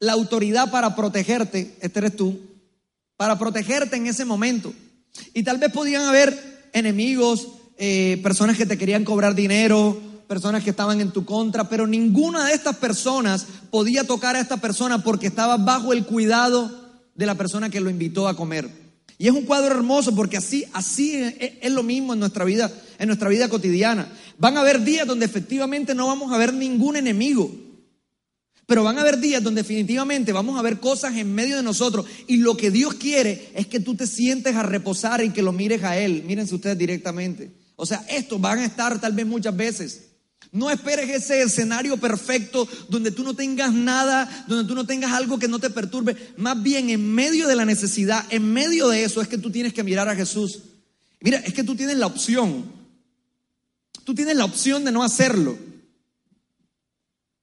la 0.00 0.12
autoridad 0.12 0.70
para 0.70 0.94
protegerte, 0.94 1.76
este 1.80 1.98
eres 1.98 2.16
tú, 2.16 2.38
para 3.16 3.38
protegerte 3.38 3.96
en 3.96 4.06
ese 4.06 4.24
momento. 4.24 4.72
Y 5.34 5.42
tal 5.42 5.58
vez 5.58 5.72
podían 5.72 6.06
haber 6.06 6.68
enemigos, 6.72 7.48
eh, 7.78 8.20
personas 8.22 8.56
que 8.56 8.66
te 8.66 8.78
querían 8.78 9.04
cobrar 9.04 9.34
dinero, 9.34 10.00
personas 10.28 10.62
que 10.62 10.70
estaban 10.70 11.00
en 11.00 11.10
tu 11.10 11.24
contra, 11.24 11.68
pero 11.68 11.86
ninguna 11.86 12.44
de 12.44 12.52
estas 12.52 12.76
personas 12.76 13.46
podía 13.70 14.04
tocar 14.04 14.36
a 14.36 14.40
esta 14.40 14.58
persona 14.58 15.02
porque 15.02 15.26
estaba 15.26 15.56
bajo 15.56 15.92
el 15.92 16.04
cuidado 16.04 16.70
de 17.14 17.26
la 17.26 17.34
persona 17.34 17.70
que 17.70 17.80
lo 17.80 17.90
invitó 17.90 18.28
a 18.28 18.36
comer. 18.36 18.68
Y 19.16 19.26
es 19.26 19.32
un 19.32 19.42
cuadro 19.42 19.74
hermoso 19.74 20.14
porque 20.14 20.36
así, 20.36 20.64
así 20.72 21.16
es, 21.16 21.34
es 21.60 21.72
lo 21.72 21.82
mismo 21.82 22.12
en 22.12 22.20
nuestra 22.20 22.44
vida, 22.44 22.70
en 22.98 23.08
nuestra 23.08 23.28
vida 23.28 23.48
cotidiana. 23.48 24.06
Van 24.38 24.56
a 24.56 24.60
haber 24.60 24.84
días 24.84 25.08
donde 25.08 25.26
efectivamente 25.26 25.94
no 25.94 26.06
vamos 26.06 26.32
a 26.32 26.38
ver 26.38 26.54
ningún 26.54 26.94
enemigo. 26.94 27.50
Pero 28.68 28.84
van 28.84 28.98
a 28.98 29.00
haber 29.00 29.18
días 29.18 29.42
donde 29.42 29.62
definitivamente 29.62 30.30
vamos 30.30 30.58
a 30.58 30.62
ver 30.62 30.78
cosas 30.78 31.16
en 31.16 31.34
medio 31.34 31.56
de 31.56 31.62
nosotros 31.62 32.04
y 32.26 32.36
lo 32.36 32.54
que 32.54 32.70
Dios 32.70 32.92
quiere 32.92 33.50
es 33.54 33.66
que 33.66 33.80
tú 33.80 33.94
te 33.94 34.06
sientes 34.06 34.54
a 34.54 34.62
reposar 34.62 35.24
y 35.24 35.30
que 35.30 35.40
lo 35.40 35.54
mires 35.54 35.82
a 35.84 35.96
Él. 35.96 36.22
Mírense 36.24 36.54
ustedes 36.54 36.76
directamente. 36.76 37.50
O 37.76 37.86
sea, 37.86 38.04
estos 38.10 38.38
van 38.38 38.58
a 38.58 38.66
estar 38.66 39.00
tal 39.00 39.14
vez 39.14 39.24
muchas 39.24 39.56
veces. 39.56 40.08
No 40.52 40.70
esperes 40.70 41.08
ese 41.08 41.40
escenario 41.40 41.96
perfecto 41.96 42.68
donde 42.90 43.10
tú 43.10 43.24
no 43.24 43.32
tengas 43.32 43.72
nada, 43.72 44.44
donde 44.46 44.68
tú 44.68 44.74
no 44.74 44.84
tengas 44.84 45.12
algo 45.12 45.38
que 45.38 45.48
no 45.48 45.58
te 45.58 45.70
perturbe. 45.70 46.14
Más 46.36 46.62
bien 46.62 46.90
en 46.90 47.14
medio 47.14 47.48
de 47.48 47.56
la 47.56 47.64
necesidad, 47.64 48.26
en 48.28 48.52
medio 48.52 48.88
de 48.90 49.02
eso 49.02 49.22
es 49.22 49.28
que 49.28 49.38
tú 49.38 49.50
tienes 49.50 49.72
que 49.72 49.82
mirar 49.82 50.10
a 50.10 50.14
Jesús. 50.14 50.58
Mira, 51.22 51.38
es 51.38 51.54
que 51.54 51.64
tú 51.64 51.74
tienes 51.74 51.96
la 51.96 52.06
opción. 52.06 52.70
Tú 54.04 54.14
tienes 54.14 54.36
la 54.36 54.44
opción 54.44 54.84
de 54.84 54.92
no 54.92 55.02
hacerlo. 55.02 55.56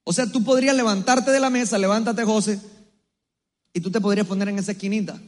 O 0.08 0.12
sea, 0.12 0.30
tú 0.30 0.44
podrías 0.44 0.76
levantarte 0.76 1.32
de 1.32 1.40
la 1.40 1.50
mesa, 1.50 1.78
levántate 1.78 2.22
José, 2.22 2.60
y 3.72 3.80
tú 3.80 3.90
te 3.90 4.00
podrías 4.00 4.24
poner 4.24 4.48
en 4.48 4.60
esa 4.60 4.70
esquinita. 4.70 5.20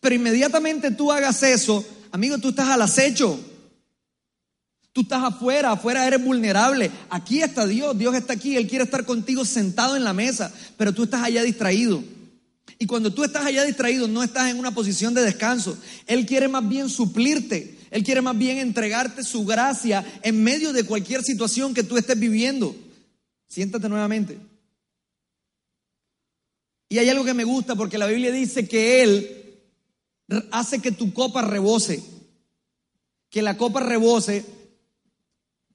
Pero 0.00 0.14
inmediatamente 0.14 0.92
tú 0.92 1.10
hagas 1.10 1.42
eso, 1.42 1.84
amigo, 2.12 2.38
tú 2.38 2.50
estás 2.50 2.68
al 2.68 2.82
acecho. 2.82 3.40
Tú 4.92 5.00
estás 5.00 5.24
afuera, 5.24 5.72
afuera 5.72 6.06
eres 6.06 6.22
vulnerable. 6.22 6.92
Aquí 7.10 7.42
está 7.42 7.66
Dios, 7.66 7.98
Dios 7.98 8.14
está 8.14 8.34
aquí, 8.34 8.56
Él 8.56 8.68
quiere 8.68 8.84
estar 8.84 9.04
contigo 9.04 9.44
sentado 9.44 9.96
en 9.96 10.04
la 10.04 10.12
mesa, 10.12 10.54
pero 10.76 10.94
tú 10.94 11.02
estás 11.02 11.24
allá 11.24 11.42
distraído. 11.42 12.04
Y 12.78 12.86
cuando 12.86 13.12
tú 13.12 13.24
estás 13.24 13.44
allá 13.44 13.64
distraído, 13.64 14.06
no 14.06 14.22
estás 14.22 14.48
en 14.48 14.60
una 14.60 14.74
posición 14.74 15.12
de 15.12 15.22
descanso. 15.22 15.76
Él 16.06 16.24
quiere 16.24 16.46
más 16.46 16.68
bien 16.68 16.88
suplirte, 16.88 17.80
Él 17.90 18.04
quiere 18.04 18.22
más 18.22 18.38
bien 18.38 18.58
entregarte 18.58 19.24
su 19.24 19.44
gracia 19.44 20.04
en 20.22 20.44
medio 20.44 20.72
de 20.72 20.84
cualquier 20.84 21.24
situación 21.24 21.74
que 21.74 21.82
tú 21.82 21.98
estés 21.98 22.20
viviendo. 22.20 22.76
Siéntate 23.52 23.86
nuevamente. 23.86 24.38
Y 26.88 26.96
hay 26.96 27.10
algo 27.10 27.22
que 27.22 27.34
me 27.34 27.44
gusta 27.44 27.76
porque 27.76 27.98
la 27.98 28.06
Biblia 28.06 28.32
dice 28.32 28.66
que 28.66 29.02
Él 29.02 29.60
hace 30.50 30.80
que 30.80 30.90
tu 30.90 31.12
copa 31.12 31.42
rebose. 31.42 32.02
Que 33.28 33.42
la 33.42 33.58
copa 33.58 33.80
rebose. 33.80 34.46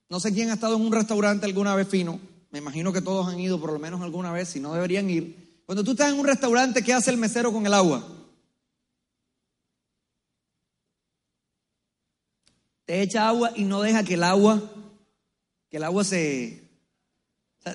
No 0.09 0.19
sé 0.19 0.33
quién 0.33 0.49
ha 0.49 0.55
estado 0.55 0.75
en 0.75 0.81
un 0.81 0.91
restaurante 0.91 1.45
alguna 1.45 1.75
vez 1.75 1.87
fino. 1.87 2.19
Me 2.49 2.57
imagino 2.57 2.91
que 2.91 3.03
todos 3.03 3.27
han 3.27 3.39
ido 3.39 3.61
por 3.61 3.71
lo 3.71 3.77
menos 3.77 4.01
alguna 4.01 4.31
vez, 4.31 4.49
si 4.49 4.59
no 4.59 4.73
deberían 4.73 5.07
ir. 5.11 5.61
Cuando 5.67 5.83
tú 5.83 5.91
estás 5.91 6.11
en 6.11 6.19
un 6.19 6.25
restaurante, 6.25 6.81
¿qué 6.81 6.93
hace 6.93 7.11
el 7.11 7.17
mesero 7.17 7.53
con 7.53 7.67
el 7.67 7.75
agua? 7.75 8.03
Te 12.85 13.03
echa 13.03 13.27
agua 13.27 13.51
y 13.55 13.65
no 13.65 13.83
deja 13.83 14.03
que 14.03 14.15
el 14.15 14.23
agua, 14.23 14.63
que 15.69 15.77
el 15.77 15.83
agua 15.83 16.03
se, 16.03 16.66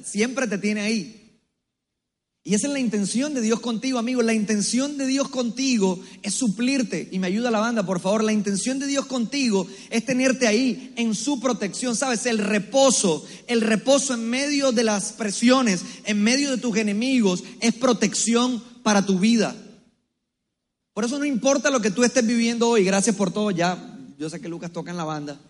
siempre 0.04 0.46
te 0.46 0.58
tiene 0.58 0.80
ahí. 0.80 1.22
Y 2.44 2.54
esa 2.54 2.66
es 2.66 2.72
la 2.72 2.80
intención 2.80 3.34
de 3.34 3.40
Dios 3.40 3.60
contigo, 3.60 4.00
amigo. 4.00 4.20
La 4.20 4.34
intención 4.34 4.98
de 4.98 5.06
Dios 5.06 5.28
contigo 5.28 6.00
es 6.22 6.34
suplirte. 6.34 7.08
Y 7.12 7.20
me 7.20 7.28
ayuda 7.28 7.52
la 7.52 7.60
banda, 7.60 7.86
por 7.86 8.00
favor. 8.00 8.24
La 8.24 8.32
intención 8.32 8.80
de 8.80 8.88
Dios 8.88 9.06
contigo 9.06 9.68
es 9.90 10.04
tenerte 10.04 10.48
ahí 10.48 10.92
en 10.96 11.14
su 11.14 11.38
protección. 11.38 11.94
¿Sabes? 11.94 12.26
El 12.26 12.38
reposo, 12.38 13.24
el 13.46 13.60
reposo 13.60 14.14
en 14.14 14.28
medio 14.28 14.72
de 14.72 14.82
las 14.82 15.12
presiones, 15.12 15.82
en 16.04 16.20
medio 16.20 16.50
de 16.50 16.56
tus 16.56 16.76
enemigos, 16.76 17.44
es 17.60 17.74
protección 17.74 18.60
para 18.82 19.06
tu 19.06 19.20
vida. 19.20 19.54
Por 20.94 21.04
eso 21.04 21.20
no 21.20 21.24
importa 21.24 21.70
lo 21.70 21.80
que 21.80 21.92
tú 21.92 22.02
estés 22.02 22.26
viviendo 22.26 22.68
hoy. 22.68 22.82
Gracias 22.82 23.14
por 23.14 23.32
todo. 23.32 23.52
Ya, 23.52 23.96
yo 24.18 24.28
sé 24.28 24.40
que 24.40 24.48
Lucas 24.48 24.72
toca 24.72 24.90
en 24.90 24.96
la 24.96 25.04
banda. 25.04 25.40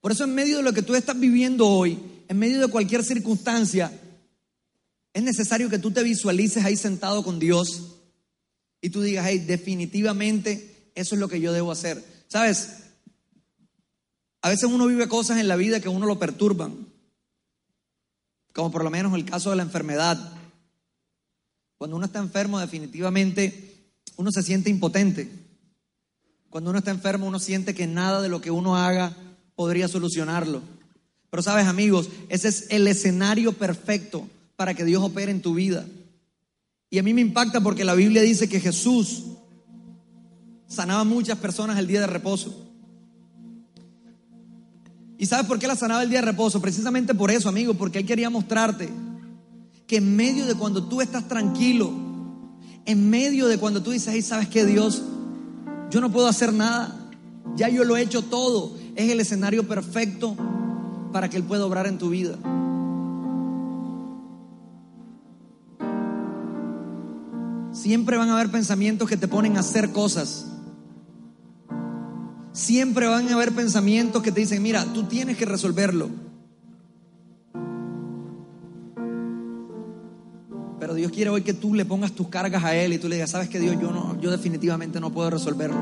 Por 0.00 0.10
eso 0.10 0.24
en 0.24 0.34
medio 0.34 0.56
de 0.56 0.64
lo 0.64 0.72
que 0.72 0.82
tú 0.82 0.96
estás 0.96 1.18
viviendo 1.18 1.66
hoy, 1.66 1.96
en 2.28 2.38
medio 2.38 2.60
de 2.60 2.68
cualquier 2.68 3.04
circunstancia, 3.04 3.92
es 5.12 5.22
necesario 5.22 5.70
que 5.70 5.78
tú 5.78 5.90
te 5.90 6.02
visualices 6.02 6.64
ahí 6.64 6.76
sentado 6.76 7.22
con 7.22 7.38
Dios 7.38 7.98
y 8.80 8.90
tú 8.90 9.00
digas, 9.00 9.26
hey, 9.28 9.38
definitivamente 9.38 10.90
eso 10.94 11.14
es 11.14 11.20
lo 11.20 11.28
que 11.28 11.40
yo 11.40 11.52
debo 11.52 11.72
hacer. 11.72 12.04
¿Sabes? 12.28 12.84
A 14.42 14.48
veces 14.48 14.64
uno 14.64 14.86
vive 14.86 15.08
cosas 15.08 15.38
en 15.38 15.48
la 15.48 15.56
vida 15.56 15.80
que 15.80 15.88
uno 15.88 16.06
lo 16.06 16.18
perturban, 16.18 16.86
como 18.52 18.70
por 18.70 18.84
lo 18.84 18.90
menos 18.90 19.14
el 19.14 19.24
caso 19.24 19.50
de 19.50 19.56
la 19.56 19.62
enfermedad. 19.62 20.32
Cuando 21.78 21.96
uno 21.96 22.06
está 22.06 22.18
enfermo, 22.18 22.60
definitivamente 22.60 23.92
uno 24.16 24.30
se 24.30 24.42
siente 24.42 24.68
impotente. 24.68 25.30
Cuando 26.50 26.70
uno 26.70 26.80
está 26.80 26.90
enfermo, 26.90 27.26
uno 27.26 27.38
siente 27.38 27.74
que 27.74 27.86
nada 27.86 28.20
de 28.20 28.28
lo 28.28 28.40
que 28.40 28.50
uno 28.50 28.76
haga 28.76 29.16
podría 29.54 29.88
solucionarlo. 29.88 30.60
Pero 31.34 31.42
sabes, 31.42 31.66
amigos, 31.66 32.10
ese 32.28 32.46
es 32.46 32.66
el 32.70 32.86
escenario 32.86 33.52
perfecto 33.54 34.28
para 34.54 34.72
que 34.72 34.84
Dios 34.84 35.02
opere 35.02 35.32
en 35.32 35.42
tu 35.42 35.52
vida. 35.52 35.84
Y 36.90 36.98
a 36.98 37.02
mí 37.02 37.12
me 37.12 37.22
impacta 37.22 37.60
porque 37.60 37.84
la 37.84 37.96
Biblia 37.96 38.22
dice 38.22 38.48
que 38.48 38.60
Jesús 38.60 39.24
sanaba 40.68 41.00
a 41.00 41.04
muchas 41.04 41.36
personas 41.38 41.76
el 41.80 41.88
día 41.88 41.98
de 42.02 42.06
reposo. 42.06 42.54
¿Y 45.18 45.26
sabes 45.26 45.46
por 45.46 45.58
qué 45.58 45.66
la 45.66 45.74
sanaba 45.74 46.04
el 46.04 46.08
día 46.08 46.20
de 46.20 46.26
reposo? 46.26 46.62
Precisamente 46.62 47.16
por 47.16 47.32
eso, 47.32 47.48
amigo, 47.48 47.74
porque 47.74 47.98
Él 47.98 48.06
quería 48.06 48.30
mostrarte 48.30 48.88
que 49.88 49.96
en 49.96 50.14
medio 50.14 50.46
de 50.46 50.54
cuando 50.54 50.84
tú 50.84 51.00
estás 51.00 51.26
tranquilo, 51.26 51.92
en 52.86 53.10
medio 53.10 53.48
de 53.48 53.58
cuando 53.58 53.82
tú 53.82 53.90
dices, 53.90 54.14
hey, 54.14 54.22
¿sabes 54.22 54.46
qué, 54.46 54.64
Dios? 54.64 55.02
Yo 55.90 56.00
no 56.00 56.12
puedo 56.12 56.28
hacer 56.28 56.52
nada, 56.52 57.10
ya 57.56 57.68
yo 57.70 57.82
lo 57.82 57.96
he 57.96 58.02
hecho 58.02 58.22
todo, 58.22 58.78
es 58.94 59.10
el 59.10 59.18
escenario 59.18 59.66
perfecto 59.66 60.36
para 61.14 61.30
que 61.30 61.36
Él 61.36 61.44
pueda 61.44 61.64
obrar 61.64 61.86
en 61.86 61.96
tu 61.96 62.08
vida. 62.08 62.34
Siempre 67.70 68.16
van 68.16 68.30
a 68.30 68.34
haber 68.34 68.50
pensamientos 68.50 69.08
que 69.08 69.16
te 69.16 69.28
ponen 69.28 69.56
a 69.56 69.60
hacer 69.60 69.92
cosas. 69.92 70.50
Siempre 72.50 73.06
van 73.06 73.28
a 73.28 73.34
haber 73.34 73.52
pensamientos 73.52 74.24
que 74.24 74.32
te 74.32 74.40
dicen, 74.40 74.60
mira, 74.60 74.84
tú 74.92 75.04
tienes 75.04 75.36
que 75.36 75.44
resolverlo. 75.44 76.10
Pero 80.80 80.94
Dios 80.94 81.12
quiere 81.12 81.30
hoy 81.30 81.42
que 81.42 81.54
tú 81.54 81.74
le 81.74 81.84
pongas 81.84 82.10
tus 82.10 82.26
cargas 82.26 82.64
a 82.64 82.74
Él 82.74 82.92
y 82.92 82.98
tú 82.98 83.08
le 83.08 83.14
digas, 83.14 83.30
sabes 83.30 83.48
que 83.48 83.60
Dios, 83.60 83.76
yo, 83.80 83.92
no, 83.92 84.20
yo 84.20 84.32
definitivamente 84.32 84.98
no 84.98 85.12
puedo 85.12 85.30
resolverlo. 85.30 85.78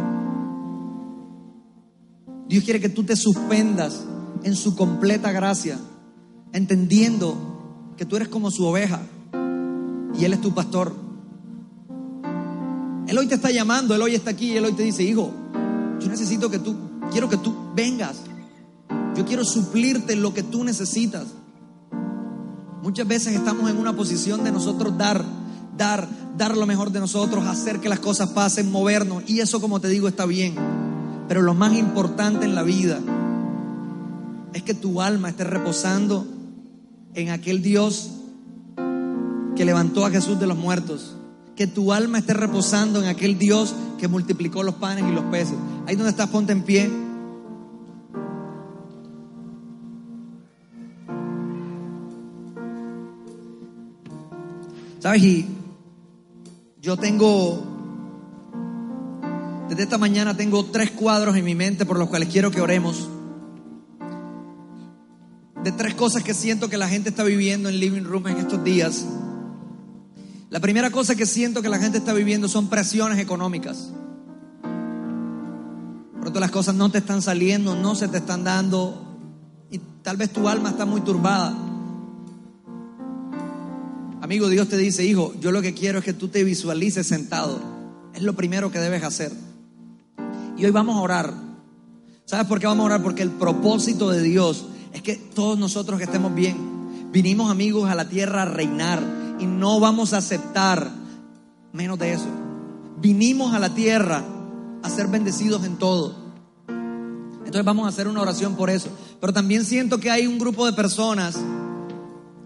Dios 2.46 2.64
quiere 2.64 2.80
que 2.80 2.90
tú 2.90 3.02
te 3.02 3.16
suspendas 3.16 4.04
en 4.44 4.56
su 4.56 4.76
completa 4.76 5.32
gracia, 5.32 5.78
entendiendo 6.52 7.36
que 7.96 8.04
tú 8.04 8.16
eres 8.16 8.28
como 8.28 8.50
su 8.50 8.66
oveja 8.66 9.00
y 10.18 10.24
Él 10.24 10.32
es 10.32 10.40
tu 10.40 10.52
pastor. 10.54 10.94
Él 13.06 13.18
hoy 13.18 13.26
te 13.26 13.34
está 13.34 13.50
llamando, 13.50 13.94
Él 13.94 14.02
hoy 14.02 14.14
está 14.14 14.30
aquí 14.30 14.56
Él 14.56 14.64
hoy 14.64 14.72
te 14.72 14.82
dice, 14.82 15.02
hijo, 15.02 15.30
yo 16.00 16.08
necesito 16.08 16.50
que 16.50 16.58
tú, 16.58 16.74
quiero 17.10 17.28
que 17.28 17.36
tú 17.36 17.54
vengas. 17.74 18.16
Yo 19.16 19.26
quiero 19.26 19.44
suplirte 19.44 20.16
lo 20.16 20.32
que 20.32 20.42
tú 20.42 20.64
necesitas. 20.64 21.26
Muchas 22.82 23.06
veces 23.06 23.34
estamos 23.34 23.70
en 23.70 23.78
una 23.78 23.94
posición 23.94 24.42
de 24.42 24.50
nosotros 24.50 24.96
dar, 24.96 25.22
dar, 25.76 26.08
dar 26.36 26.56
lo 26.56 26.66
mejor 26.66 26.90
de 26.90 26.98
nosotros, 26.98 27.46
hacer 27.46 27.78
que 27.78 27.88
las 27.88 28.00
cosas 28.00 28.30
pasen, 28.30 28.72
movernos. 28.72 29.22
Y 29.26 29.40
eso, 29.40 29.60
como 29.60 29.80
te 29.80 29.88
digo, 29.88 30.08
está 30.08 30.26
bien. 30.26 30.54
Pero 31.28 31.42
lo 31.42 31.54
más 31.54 31.74
importante 31.74 32.44
en 32.44 32.54
la 32.54 32.62
vida 32.62 33.00
es 34.54 34.62
que 34.62 34.74
tu 34.74 35.00
alma 35.00 35.30
esté 35.30 35.44
reposando 35.44 36.26
en 37.14 37.30
aquel 37.30 37.62
Dios 37.62 38.10
que 39.56 39.64
levantó 39.64 40.04
a 40.04 40.10
Jesús 40.10 40.38
de 40.38 40.46
los 40.46 40.56
muertos. 40.56 41.16
Que 41.56 41.66
tu 41.66 41.92
alma 41.92 42.18
esté 42.18 42.34
reposando 42.34 43.02
en 43.02 43.08
aquel 43.08 43.38
Dios 43.38 43.74
que 43.98 44.08
multiplicó 44.08 44.62
los 44.62 44.76
panes 44.76 45.04
y 45.08 45.12
los 45.12 45.24
peces. 45.24 45.54
Ahí 45.86 45.96
donde 45.96 46.10
estás, 46.10 46.28
ponte 46.28 46.52
en 46.52 46.62
pie. 46.62 46.90
¿Sabes? 55.00 55.22
Y 55.22 55.46
yo 56.80 56.96
tengo, 56.96 57.60
desde 59.68 59.82
esta 59.82 59.98
mañana 59.98 60.36
tengo 60.36 60.64
tres 60.66 60.92
cuadros 60.92 61.36
en 61.36 61.44
mi 61.44 61.54
mente 61.54 61.84
por 61.84 61.98
los 61.98 62.08
cuales 62.08 62.28
quiero 62.28 62.50
que 62.50 62.60
oremos. 62.60 63.08
De 65.64 65.72
tres 65.72 65.94
cosas 65.94 66.24
que 66.24 66.34
siento 66.34 66.68
que 66.68 66.76
la 66.76 66.88
gente 66.88 67.10
está 67.10 67.22
viviendo 67.22 67.68
en 67.68 67.78
Living 67.78 68.02
Room 68.02 68.26
en 68.26 68.38
estos 68.38 68.62
días. 68.64 69.04
La 70.50 70.60
primera 70.60 70.90
cosa 70.90 71.14
que 71.14 71.24
siento 71.24 71.62
que 71.62 71.68
la 71.68 71.78
gente 71.78 71.98
está 71.98 72.12
viviendo 72.12 72.48
son 72.48 72.68
presiones 72.68 73.18
económicas. 73.18 73.90
Pronto 76.20 76.40
las 76.40 76.50
cosas 76.50 76.74
no 76.74 76.90
te 76.90 76.98
están 76.98 77.22
saliendo, 77.22 77.74
no 77.74 77.94
se 77.94 78.06
te 78.08 78.18
están 78.18 78.44
dando 78.44 79.02
y 79.70 79.80
tal 80.02 80.16
vez 80.16 80.30
tu 80.30 80.48
alma 80.48 80.70
está 80.70 80.84
muy 80.84 81.00
turbada. 81.00 81.56
Amigo, 84.20 84.48
Dios 84.48 84.68
te 84.68 84.76
dice, 84.76 85.04
hijo, 85.04 85.34
yo 85.40 85.50
lo 85.50 85.62
que 85.62 85.74
quiero 85.74 85.98
es 85.98 86.04
que 86.04 86.12
tú 86.12 86.28
te 86.28 86.44
visualices 86.44 87.06
sentado. 87.06 87.60
Es 88.14 88.22
lo 88.22 88.34
primero 88.34 88.70
que 88.70 88.78
debes 88.78 89.02
hacer. 89.02 89.32
Y 90.56 90.64
hoy 90.64 90.70
vamos 90.70 90.96
a 90.96 91.00
orar. 91.00 91.34
¿Sabes 92.24 92.46
por 92.46 92.60
qué 92.60 92.66
vamos 92.66 92.84
a 92.84 92.86
orar? 92.86 93.02
Porque 93.02 93.22
el 93.22 93.30
propósito 93.30 94.10
de 94.10 94.22
Dios 94.22 94.66
es 94.92 95.02
que 95.02 95.16
todos 95.16 95.58
nosotros 95.58 95.98
que 95.98 96.04
estemos 96.04 96.34
bien, 96.34 97.10
vinimos 97.10 97.50
amigos 97.50 97.90
a 97.90 97.94
la 97.94 98.08
tierra 98.08 98.42
a 98.42 98.46
reinar 98.46 99.02
y 99.38 99.46
no 99.46 99.80
vamos 99.80 100.12
a 100.12 100.18
aceptar 100.18 100.90
menos 101.72 101.98
de 101.98 102.12
eso. 102.12 102.26
Vinimos 103.00 103.54
a 103.54 103.58
la 103.58 103.74
tierra 103.74 104.22
a 104.82 104.90
ser 104.90 105.08
bendecidos 105.08 105.64
en 105.64 105.76
todo. 105.76 106.14
Entonces 106.68 107.64
vamos 107.64 107.86
a 107.86 107.88
hacer 107.88 108.08
una 108.08 108.22
oración 108.22 108.54
por 108.54 108.70
eso. 108.70 108.88
Pero 109.20 109.32
también 109.32 109.64
siento 109.64 109.98
que 109.98 110.10
hay 110.10 110.26
un 110.26 110.38
grupo 110.38 110.66
de 110.66 110.72
personas 110.72 111.38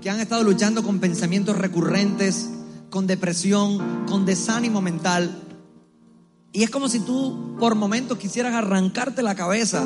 que 0.00 0.10
han 0.10 0.20
estado 0.20 0.42
luchando 0.42 0.82
con 0.82 1.00
pensamientos 1.00 1.56
recurrentes, 1.56 2.50
con 2.90 3.06
depresión, 3.06 4.06
con 4.06 4.24
desánimo 4.24 4.80
mental. 4.80 5.42
Y 6.52 6.62
es 6.62 6.70
como 6.70 6.88
si 6.88 7.00
tú 7.00 7.56
por 7.58 7.74
momentos 7.74 8.18
quisieras 8.18 8.54
arrancarte 8.54 9.22
la 9.22 9.34
cabeza 9.34 9.84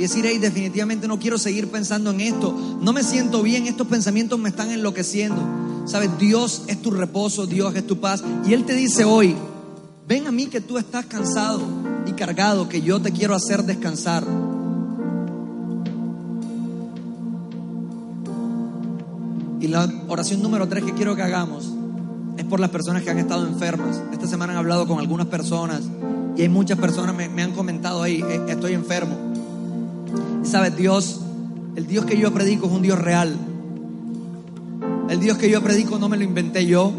y 0.00 0.04
decir, 0.04 0.24
hey, 0.26 0.38
definitivamente 0.38 1.06
no 1.06 1.18
quiero 1.18 1.36
seguir 1.36 1.70
pensando 1.70 2.10
en 2.10 2.22
esto, 2.22 2.78
no 2.80 2.94
me 2.94 3.02
siento 3.02 3.42
bien, 3.42 3.66
estos 3.66 3.86
pensamientos 3.86 4.38
me 4.38 4.48
están 4.48 4.70
enloqueciendo. 4.70 5.36
Sabes, 5.84 6.18
Dios 6.18 6.62
es 6.68 6.80
tu 6.80 6.90
reposo, 6.90 7.46
Dios 7.46 7.74
es 7.74 7.86
tu 7.86 8.00
paz. 8.00 8.24
Y 8.48 8.54
Él 8.54 8.64
te 8.64 8.72
dice 8.72 9.04
hoy, 9.04 9.36
ven 10.08 10.26
a 10.26 10.32
mí 10.32 10.46
que 10.46 10.62
tú 10.62 10.78
estás 10.78 11.04
cansado 11.04 11.60
y 12.06 12.12
cargado, 12.12 12.66
que 12.66 12.80
yo 12.80 12.98
te 12.98 13.12
quiero 13.12 13.34
hacer 13.34 13.62
descansar. 13.64 14.24
Y 19.60 19.66
la 19.68 19.86
oración 20.08 20.40
número 20.40 20.66
tres 20.66 20.82
que 20.82 20.94
quiero 20.94 21.14
que 21.14 21.20
hagamos 21.20 21.70
es 22.38 22.44
por 22.46 22.58
las 22.58 22.70
personas 22.70 23.02
que 23.02 23.10
han 23.10 23.18
estado 23.18 23.46
enfermas. 23.46 24.00
Esta 24.14 24.26
semana 24.26 24.54
he 24.54 24.56
hablado 24.56 24.88
con 24.88 24.98
algunas 24.98 25.26
personas 25.26 25.82
y 26.38 26.40
hay 26.40 26.48
muchas 26.48 26.78
personas 26.78 27.14
me, 27.14 27.28
me 27.28 27.42
han 27.42 27.52
comentado 27.52 28.02
ahí, 28.02 28.22
"Eh, 28.26 28.46
estoy 28.48 28.72
enfermo. 28.72 29.29
Sabes, 30.42 30.76
Dios, 30.76 31.20
el 31.76 31.86
Dios 31.86 32.04
que 32.04 32.18
yo 32.18 32.32
predico 32.32 32.66
es 32.66 32.72
un 32.72 32.82
Dios 32.82 32.98
real. 32.98 33.36
El 35.08 35.20
Dios 35.20 35.38
que 35.38 35.50
yo 35.50 35.62
predico 35.62 35.98
no 35.98 36.08
me 36.08 36.16
lo 36.16 36.24
inventé 36.24 36.66
yo. 36.66 36.92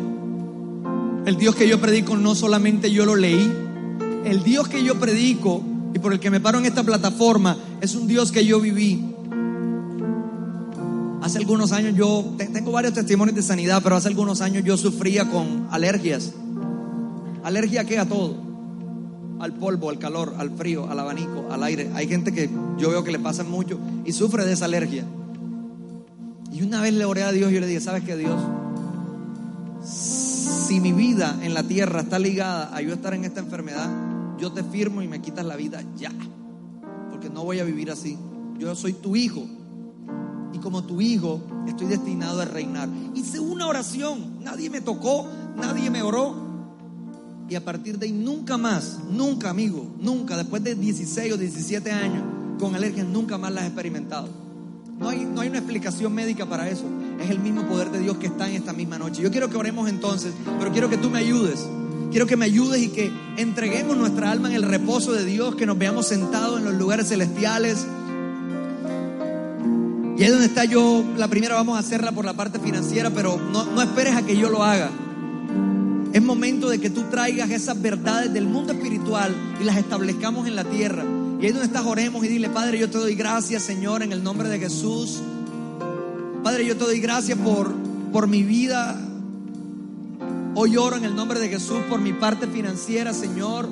El 1.25 1.37
Dios 1.37 1.55
que 1.55 1.67
yo 1.67 1.79
predico 1.79 2.17
no 2.17 2.35
solamente 2.35 2.91
yo 2.91 3.05
lo 3.05 3.15
leí. 3.15 3.51
El 4.25 4.43
Dios 4.43 4.67
que 4.67 4.83
yo 4.83 4.99
predico 4.99 5.61
y 5.93 5.99
por 5.99 6.13
el 6.13 6.19
que 6.19 6.29
me 6.29 6.39
paro 6.39 6.59
en 6.59 6.65
esta 6.65 6.83
plataforma 6.83 7.57
es 7.81 7.95
un 7.95 8.07
Dios 8.07 8.31
que 8.31 8.45
yo 8.45 8.59
viví. 8.59 9.03
Hace 11.21 11.37
algunos 11.37 11.71
años 11.71 11.95
yo, 11.95 12.33
te- 12.37 12.47
tengo 12.47 12.71
varios 12.71 12.93
testimonios 12.93 13.35
de 13.35 13.43
sanidad, 13.43 13.81
pero 13.83 13.95
hace 13.95 14.07
algunos 14.07 14.41
años 14.41 14.63
yo 14.63 14.77
sufría 14.77 15.29
con 15.29 15.67
alergias. 15.71 16.31
¿Alergia 17.43 17.81
a 17.81 17.85
qué? 17.85 17.99
A 17.99 18.07
todo. 18.07 18.35
Al 19.41 19.53
polvo, 19.53 19.89
al 19.89 19.97
calor, 19.97 20.35
al 20.37 20.51
frío, 20.51 20.87
al 20.89 20.99
abanico, 20.99 21.47
al 21.51 21.63
aire. 21.63 21.89
Hay 21.95 22.07
gente 22.07 22.31
que 22.31 22.49
yo 22.77 22.91
veo 22.91 23.03
que 23.03 23.11
le 23.11 23.19
pasa 23.19 23.43
mucho 23.43 23.79
y 24.05 24.11
sufre 24.11 24.45
de 24.45 24.53
esa 24.53 24.65
alergia. 24.65 25.03
Y 26.51 26.61
una 26.61 26.81
vez 26.81 26.93
le 26.93 27.05
oré 27.05 27.23
a 27.23 27.31
Dios 27.31 27.51
y 27.51 27.55
yo 27.55 27.59
le 27.59 27.67
dije, 27.67 27.79
¿sabes 27.79 28.03
qué 28.03 28.15
Dios? 28.15 28.39
Si 29.83 30.79
mi 30.79 30.93
vida 30.93 31.39
en 31.41 31.53
la 31.53 31.63
tierra 31.63 32.01
está 32.01 32.19
ligada 32.19 32.75
a 32.75 32.81
yo 32.81 32.93
estar 32.93 33.13
en 33.13 33.25
esta 33.25 33.39
enfermedad, 33.39 33.89
yo 34.37 34.51
te 34.51 34.63
firmo 34.63 35.01
y 35.01 35.07
me 35.07 35.21
quitas 35.21 35.45
la 35.45 35.55
vida 35.55 35.81
ya. 35.97 36.11
Porque 37.09 37.29
no 37.29 37.43
voy 37.43 37.59
a 37.59 37.63
vivir 37.63 37.89
así. 37.89 38.17
Yo 38.59 38.75
soy 38.75 38.93
tu 38.93 39.15
hijo 39.15 39.43
y 40.53 40.59
como 40.59 40.83
tu 40.83 41.01
hijo 41.01 41.41
estoy 41.67 41.87
destinado 41.87 42.41
a 42.41 42.45
reinar. 42.45 42.89
Hice 43.15 43.39
una 43.39 43.67
oración, 43.67 44.43
nadie 44.43 44.69
me 44.69 44.81
tocó, 44.81 45.27
nadie 45.55 45.89
me 45.89 46.01
oró. 46.01 46.40
Y 47.51 47.55
a 47.55 47.65
partir 47.65 47.99
de 47.99 48.05
ahí 48.05 48.13
nunca 48.13 48.57
más, 48.57 48.99
nunca 49.11 49.49
amigo, 49.49 49.85
nunca, 49.99 50.37
después 50.37 50.63
de 50.63 50.73
16 50.73 51.33
o 51.33 51.37
17 51.37 51.91
años 51.91 52.23
con 52.57 52.75
alergias, 52.75 53.05
nunca 53.05 53.37
más 53.37 53.51
las 53.51 53.65
he 53.65 53.67
experimentado. 53.67 54.29
No 54.97 55.09
hay, 55.09 55.25
no 55.25 55.41
hay 55.41 55.49
una 55.49 55.57
explicación 55.57 56.13
médica 56.13 56.45
para 56.45 56.69
eso. 56.69 56.85
Es 57.21 57.29
el 57.29 57.39
mismo 57.39 57.67
poder 57.67 57.91
de 57.91 57.99
Dios 57.99 58.15
que 58.19 58.27
está 58.27 58.49
en 58.49 58.55
esta 58.55 58.71
misma 58.71 58.97
noche. 58.97 59.21
Yo 59.21 59.31
quiero 59.31 59.49
que 59.49 59.57
oremos 59.57 59.89
entonces, 59.89 60.31
pero 60.59 60.71
quiero 60.71 60.89
que 60.89 60.95
tú 60.95 61.09
me 61.09 61.19
ayudes. 61.19 61.67
Quiero 62.09 62.25
que 62.25 62.37
me 62.37 62.45
ayudes 62.45 62.83
y 62.83 62.87
que 62.87 63.11
entreguemos 63.35 63.97
nuestra 63.97 64.31
alma 64.31 64.47
en 64.47 64.55
el 64.55 64.63
reposo 64.63 65.11
de 65.11 65.25
Dios, 65.25 65.55
que 65.55 65.65
nos 65.65 65.77
veamos 65.77 66.07
sentados 66.07 66.57
en 66.57 66.63
los 66.63 66.75
lugares 66.75 67.09
celestiales. 67.09 67.85
Y 70.17 70.23
ahí 70.23 70.29
donde 70.29 70.45
está 70.45 70.63
yo, 70.63 71.03
la 71.17 71.27
primera 71.27 71.55
vamos 71.55 71.75
a 71.75 71.79
hacerla 71.79 72.13
por 72.13 72.23
la 72.23 72.33
parte 72.33 72.59
financiera, 72.59 73.09
pero 73.09 73.37
no, 73.51 73.65
no 73.65 73.81
esperes 73.81 74.15
a 74.15 74.21
que 74.21 74.37
yo 74.37 74.49
lo 74.49 74.63
haga. 74.63 74.89
Es 76.13 76.21
momento 76.21 76.67
de 76.69 76.79
que 76.79 76.89
tú 76.89 77.03
traigas 77.09 77.49
esas 77.51 77.81
verdades 77.81 78.33
del 78.33 78.45
mundo 78.45 78.73
espiritual 78.73 79.33
y 79.61 79.63
las 79.63 79.77
establezcamos 79.77 80.45
en 80.45 80.57
la 80.57 80.65
tierra. 80.65 81.05
Y 81.39 81.45
ahí 81.45 81.51
donde 81.51 81.67
estás, 81.67 81.85
oremos 81.85 82.23
y 82.25 82.27
dile, 82.27 82.49
Padre, 82.49 82.77
yo 82.79 82.89
te 82.89 82.97
doy 82.97 83.15
gracias, 83.15 83.63
Señor, 83.63 84.03
en 84.03 84.11
el 84.11 84.21
nombre 84.21 84.49
de 84.49 84.59
Jesús. 84.59 85.21
Padre, 86.43 86.65
yo 86.65 86.75
te 86.75 86.83
doy 86.83 86.99
gracias 86.99 87.37
por, 87.37 87.73
por 88.11 88.27
mi 88.27 88.43
vida. 88.43 88.99
Hoy 90.53 90.75
oro 90.75 90.97
en 90.97 91.05
el 91.05 91.15
nombre 91.15 91.39
de 91.39 91.47
Jesús 91.47 91.77
por 91.89 92.01
mi 92.01 92.11
parte 92.11 92.45
financiera, 92.45 93.13
Señor. 93.13 93.69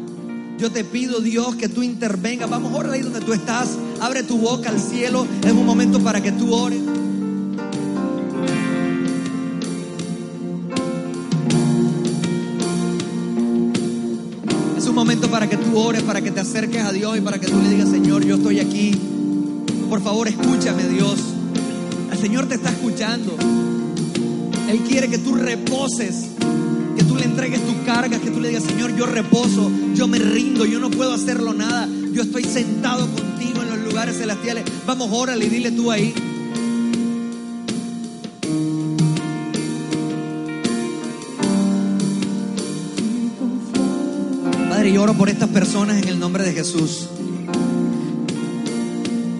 Yo 0.58 0.71
te 0.71 0.86
pido, 0.86 1.19
Dios, 1.19 1.56
que 1.56 1.67
tú 1.67 1.84
intervengas. 1.84 2.49
Vamos, 2.49 2.71
ora 2.73 2.93
ahí 2.93 3.02
donde 3.02 3.19
tú 3.19 3.34
estás. 3.34 3.78
Abre 3.99 4.23
tu 4.23 4.38
boca 4.38 4.69
al 4.69 4.80
cielo. 4.80 5.28
Es 5.45 5.52
un 5.52 5.65
momento 5.65 5.99
para 5.99 6.21
que 6.21 6.32
tú 6.32 6.54
ores. 6.54 6.80
Momento 15.10 15.32
para 15.32 15.50
que 15.50 15.58
tú 15.58 15.76
ores, 15.76 16.04
para 16.04 16.22
que 16.22 16.30
te 16.30 16.39
acerques 16.39 16.84
a 16.84 16.91
Dios 16.91 17.17
y 17.17 17.22
para 17.22 17.39
que 17.39 17.48
tú 17.48 17.60
le 17.60 17.69
digas, 17.72 17.89
Señor, 17.89 18.24
yo 18.24 18.36
estoy 18.36 18.60
aquí. 18.60 18.91
Por 19.89 20.04
favor, 20.04 20.28
escúchame, 20.28 20.88
Dios. 20.88 21.15
El 22.12 22.17
Señor 22.19 22.45
te 22.48 22.54
está 22.54 22.69
escuchando. 22.69 23.36
Él 24.67 24.82
quiere 24.88 25.10
que 25.10 25.17
tú 25.17 25.34
reposes, 25.34 26.28
que 26.95 27.04
tú 27.06 27.15
le 27.15 27.24
entregues 27.24 27.60
tus 27.65 27.74
cargas, 27.88 28.19
que 28.19 28.30
tú 28.30 28.39
le 28.39 28.50
digas, 28.50 28.65
Señor, 28.65 28.95
yo 28.95 29.08
reposo, 29.08 29.72
yo 29.95 30.08
me 30.08 30.19
rindo, 30.19 30.63
yo 30.67 30.80
no 30.80 30.91
puedo 30.91 31.12
hacerlo 31.12 31.56
nada. 31.56 31.89
Yo 32.13 32.22
estoy 32.22 32.43
sentado 32.43 33.08
contigo 33.08 33.63
en 33.63 33.69
los 33.69 33.80
lugares 33.80 34.15
celestiales. 34.15 34.63
Vamos, 34.86 35.10
órale 35.12 35.43
y 35.43 35.50
dile 35.50 35.72
tú 35.72 35.89
ahí. 35.89 36.13
Padre, 44.89 44.97
oro 44.97 45.13
por 45.13 45.30
estas 45.30 45.49
personas 45.49 46.02
en 46.02 46.08
el 46.08 46.19
nombre 46.19 46.43
de 46.43 46.52
Jesús. 46.52 47.08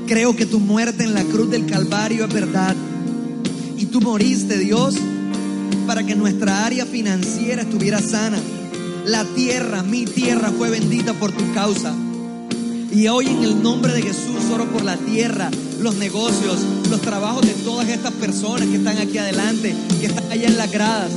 Creo 0.06 0.36
que 0.36 0.46
tu 0.46 0.60
muerte 0.60 1.04
en 1.04 1.16
la 1.16 1.24
cruz 1.24 1.50
del 1.50 1.66
Calvario 1.66 2.26
es 2.26 2.34
verdad. 2.34 2.76
Y 3.76 3.88
tú 3.88 4.00
moriste, 4.00 4.60
Dios, 4.60 4.96
para 5.88 6.04
que 6.04 6.16
nuestra 6.16 6.68
área 6.68 6.86
financiera 6.86 7.64
estuviera 7.64 8.00
sana. 8.00 8.38
La 9.06 9.24
tierra, 9.24 9.82
mi 9.82 10.06
tierra, 10.06 10.52
fue 10.56 10.70
bendita 10.70 11.14
por 11.14 11.32
tu 11.32 11.52
causa. 11.54 11.96
Y 12.92 13.08
hoy 13.08 13.26
en 13.26 13.44
el 13.44 13.64
nombre 13.64 13.94
de 13.94 14.04
Jesús 14.04 14.52
oro 14.54 14.66
por 14.66 14.84
la 14.84 14.98
tierra, 14.98 15.50
los 15.80 15.96
negocios, 15.96 16.60
los 16.92 17.02
trabajos 17.02 17.42
de 17.42 17.54
todas 17.54 17.90
estas 17.90 18.14
personas 18.14 18.68
que 18.68 18.76
están 18.76 19.00
aquí 19.00 19.18
adelante, 19.18 19.76
que 20.00 20.06
están 20.06 20.32
allá 20.32 20.48
en 20.48 20.58
las 20.58 20.72
gradas. 20.72 21.12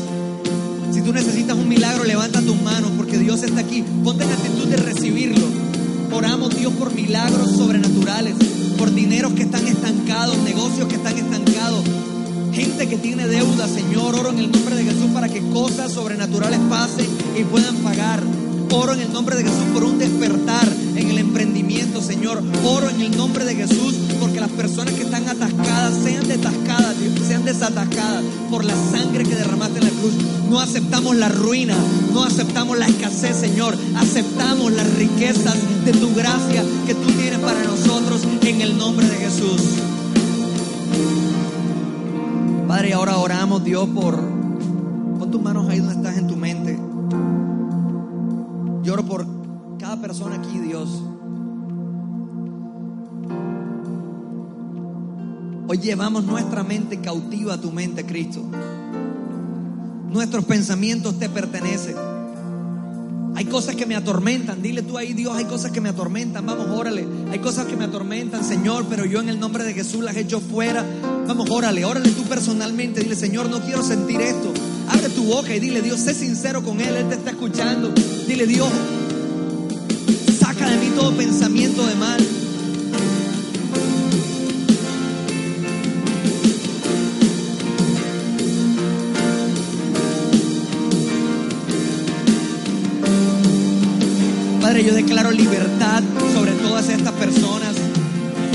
Si 0.90 1.02
tú 1.02 1.12
necesitas 1.12 1.54
un 1.54 1.68
milagro, 1.68 2.04
levanta 2.04 2.40
tus 2.40 2.60
manos 2.62 2.92
Dios 3.22 3.42
está 3.44 3.60
aquí. 3.60 3.84
Ponte 4.02 4.24
en 4.24 4.32
actitud 4.32 4.66
de 4.66 4.76
recibirlo. 4.76 5.46
Oramos 6.12 6.56
Dios 6.56 6.72
por 6.74 6.92
milagros 6.92 7.52
sobrenaturales, 7.52 8.34
por 8.76 8.92
dineros 8.92 9.32
que 9.34 9.42
están 9.42 9.66
estancados, 9.66 10.36
negocios 10.38 10.88
que 10.88 10.96
están 10.96 11.16
estancados, 11.16 11.84
gente 12.52 12.88
que 12.88 12.96
tiene 12.96 13.28
deuda, 13.28 13.68
Señor. 13.68 14.16
Oro 14.16 14.30
en 14.30 14.38
el 14.38 14.50
nombre 14.50 14.74
de 14.74 14.84
Jesús 14.84 15.10
para 15.14 15.28
que 15.28 15.40
cosas 15.50 15.92
sobrenaturales 15.92 16.58
pasen 16.68 17.06
y 17.38 17.44
puedan 17.44 17.76
pagar. 17.76 18.20
Oro 18.72 18.94
en 18.94 19.00
el 19.00 19.12
nombre 19.12 19.36
de 19.36 19.44
Jesús 19.44 19.64
por 19.72 19.84
un 19.84 19.98
despertar 19.98 20.66
en 20.96 21.10
el 21.10 21.18
emprendimiento, 21.18 22.02
Señor. 22.02 22.42
Oro 22.64 22.90
en 22.90 23.02
el 23.02 23.16
nombre 23.16 23.44
de 23.44 23.54
Jesús 23.54 23.94
porque 24.18 24.40
las 24.40 24.50
personas 24.50 24.94
que 24.94 25.02
están 25.02 25.28
atascadas 25.28 25.94
sean 26.02 26.26
desatascadas, 26.26 26.98
Dios, 26.98 27.21
sean 27.42 27.44
desatascadas 27.44 28.24
por 28.50 28.64
la 28.64 28.74
sangre 28.74 29.24
que 29.24 29.34
derramaste 29.34 29.78
en 29.78 29.84
la 29.84 29.90
cruz. 29.90 30.14
No 30.48 30.60
aceptamos 30.60 31.16
la 31.16 31.28
ruina, 31.28 31.74
no 32.12 32.24
aceptamos 32.24 32.78
la 32.78 32.86
escasez, 32.86 33.36
Señor. 33.36 33.76
Aceptamos 33.96 34.72
las 34.72 34.92
riquezas 34.94 35.56
de 35.84 35.92
tu 35.92 36.14
gracia 36.14 36.62
que 36.86 36.94
tú 36.94 37.06
tienes 37.12 37.38
para 37.40 37.62
nosotros 37.64 38.22
en 38.42 38.60
el 38.60 38.76
nombre 38.76 39.06
de 39.06 39.16
Jesús. 39.16 39.62
Padre, 42.68 42.94
ahora 42.94 43.18
oramos, 43.18 43.64
Dios, 43.64 43.88
por... 43.88 44.16
Pon 45.18 45.30
tus 45.30 45.42
manos 45.42 45.68
ahí 45.68 45.78
donde 45.78 45.94
estás 45.94 46.16
en 46.16 46.26
tu 46.26 46.36
mente. 46.36 46.78
Yo 48.82 48.94
oro 48.94 49.04
por 49.04 49.26
cada 49.78 49.96
persona 50.00 50.36
aquí, 50.36 50.58
Dios. 50.58 50.88
Hoy 55.72 55.78
llevamos 55.78 56.24
nuestra 56.24 56.62
mente 56.64 57.00
cautiva 57.00 57.54
a 57.54 57.58
tu 57.58 57.72
mente, 57.72 58.04
Cristo. 58.04 58.42
Nuestros 60.10 60.44
pensamientos 60.44 61.18
te 61.18 61.30
pertenecen. 61.30 61.96
Hay 63.34 63.46
cosas 63.46 63.74
que 63.74 63.86
me 63.86 63.96
atormentan. 63.96 64.60
Dile 64.60 64.82
tú 64.82 64.98
ahí, 64.98 65.14
Dios, 65.14 65.34
hay 65.34 65.46
cosas 65.46 65.70
que 65.70 65.80
me 65.80 65.88
atormentan. 65.88 66.44
Vamos, 66.44 66.66
órale. 66.78 67.08
Hay 67.30 67.38
cosas 67.38 67.64
que 67.64 67.74
me 67.74 67.86
atormentan, 67.86 68.44
Señor, 68.44 68.84
pero 68.90 69.06
yo 69.06 69.22
en 69.22 69.30
el 69.30 69.40
nombre 69.40 69.64
de 69.64 69.72
Jesús 69.72 70.04
las 70.04 70.14
echo 70.14 70.40
fuera. 70.40 70.84
Vamos, 71.26 71.48
órale. 71.48 71.86
Órale 71.86 72.10
tú 72.10 72.24
personalmente. 72.24 73.00
Dile, 73.00 73.16
Señor, 73.16 73.48
no 73.48 73.62
quiero 73.62 73.82
sentir 73.82 74.20
esto. 74.20 74.52
Abre 74.90 75.08
tu 75.08 75.24
boca 75.24 75.56
y 75.56 75.58
dile, 75.58 75.80
Dios, 75.80 76.00
sé 76.00 76.12
sincero 76.12 76.62
con 76.62 76.82
Él. 76.82 76.96
Él 76.96 77.08
te 77.08 77.14
está 77.14 77.30
escuchando. 77.30 77.94
Dile, 78.28 78.46
Dios, 78.46 78.68
saca 80.38 80.68
de 80.68 80.76
mí 80.76 80.92
todo 80.94 81.16
pensamiento 81.16 81.86
de 81.86 81.94
mal. 81.94 82.41
Yo 94.84 94.94
declaro 94.94 95.30
libertad 95.30 96.02
sobre 96.34 96.50
todas 96.52 96.88
estas 96.88 97.12
personas, 97.12 97.76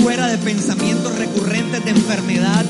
fuera 0.02 0.26
de 0.26 0.36
pensamientos 0.36 1.16
recurrentes 1.16 1.82
de 1.82 1.90
enfermedad. 1.90 2.66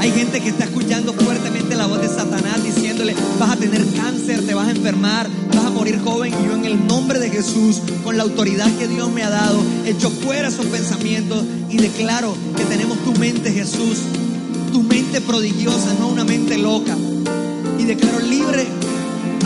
Hay 0.00 0.10
gente 0.10 0.40
que 0.40 0.48
está 0.48 0.64
escuchando 0.64 1.12
fuertemente 1.12 1.76
la 1.76 1.86
voz 1.86 2.00
de 2.00 2.08
Satanás 2.08 2.64
diciéndole, 2.64 3.14
vas 3.38 3.52
a 3.52 3.56
tener 3.56 3.86
cáncer, 3.94 4.44
te 4.44 4.54
vas 4.54 4.66
a 4.66 4.70
enfermar, 4.72 5.28
vas 5.54 5.66
a 5.66 5.70
morir 5.70 6.00
joven. 6.02 6.34
Y 6.34 6.46
yo 6.48 6.56
en 6.56 6.64
el 6.64 6.84
nombre 6.88 7.20
de 7.20 7.30
Jesús, 7.30 7.80
con 8.02 8.16
la 8.16 8.24
autoridad 8.24 8.68
que 8.76 8.88
Dios 8.88 9.08
me 9.12 9.22
ha 9.22 9.30
dado, 9.30 9.62
echo 9.86 10.10
fuera 10.10 10.48
esos 10.48 10.66
pensamientos 10.66 11.44
y 11.70 11.76
declaro 11.76 12.34
que 12.56 12.64
tenemos 12.64 12.98
tu 13.04 13.12
mente, 13.20 13.52
Jesús, 13.52 13.98
tu 14.72 14.82
mente 14.82 15.20
prodigiosa, 15.20 15.94
no 16.00 16.08
una 16.08 16.24
mente 16.24 16.58
loca. 16.58 16.96
Y 17.78 17.84
declaro 17.84 18.18
libre 18.18 18.66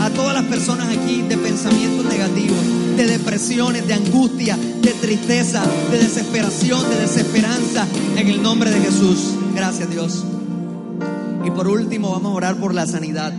a 0.01 0.09
todas 0.11 0.33
las 0.33 0.45
personas 0.45 0.87
aquí 0.89 1.21
de 1.21 1.37
pensamientos 1.37 2.05
negativos, 2.05 2.57
de 2.95 3.07
depresiones, 3.07 3.87
de 3.87 3.93
angustia, 3.93 4.57
de 4.57 4.91
tristeza, 4.93 5.63
de 5.91 5.97
desesperación, 5.97 6.87
de 6.89 6.99
desesperanza, 6.99 7.87
en 8.15 8.27
el 8.27 8.41
nombre 8.41 8.69
de 8.69 8.79
Jesús. 8.79 9.33
Gracias 9.55 9.89
Dios. 9.89 10.23
Y 11.45 11.51
por 11.51 11.67
último 11.67 12.11
vamos 12.11 12.31
a 12.31 12.35
orar 12.35 12.57
por 12.57 12.73
la 12.73 12.85
sanidad, 12.85 13.33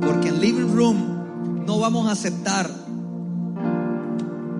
porque 0.00 0.28
en 0.28 0.40
Living 0.40 0.74
Room 0.74 1.64
no 1.66 1.78
vamos 1.78 2.08
a 2.08 2.12
aceptar 2.12 2.70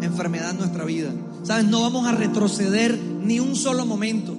enfermedad 0.02 0.50
en 0.50 0.58
nuestra 0.58 0.84
vida. 0.84 1.10
¿Sabes? 1.42 1.66
No 1.66 1.82
vamos 1.82 2.06
a 2.06 2.12
retroceder 2.12 2.98
ni 2.98 3.40
un 3.40 3.54
solo 3.54 3.86
momento. 3.86 4.36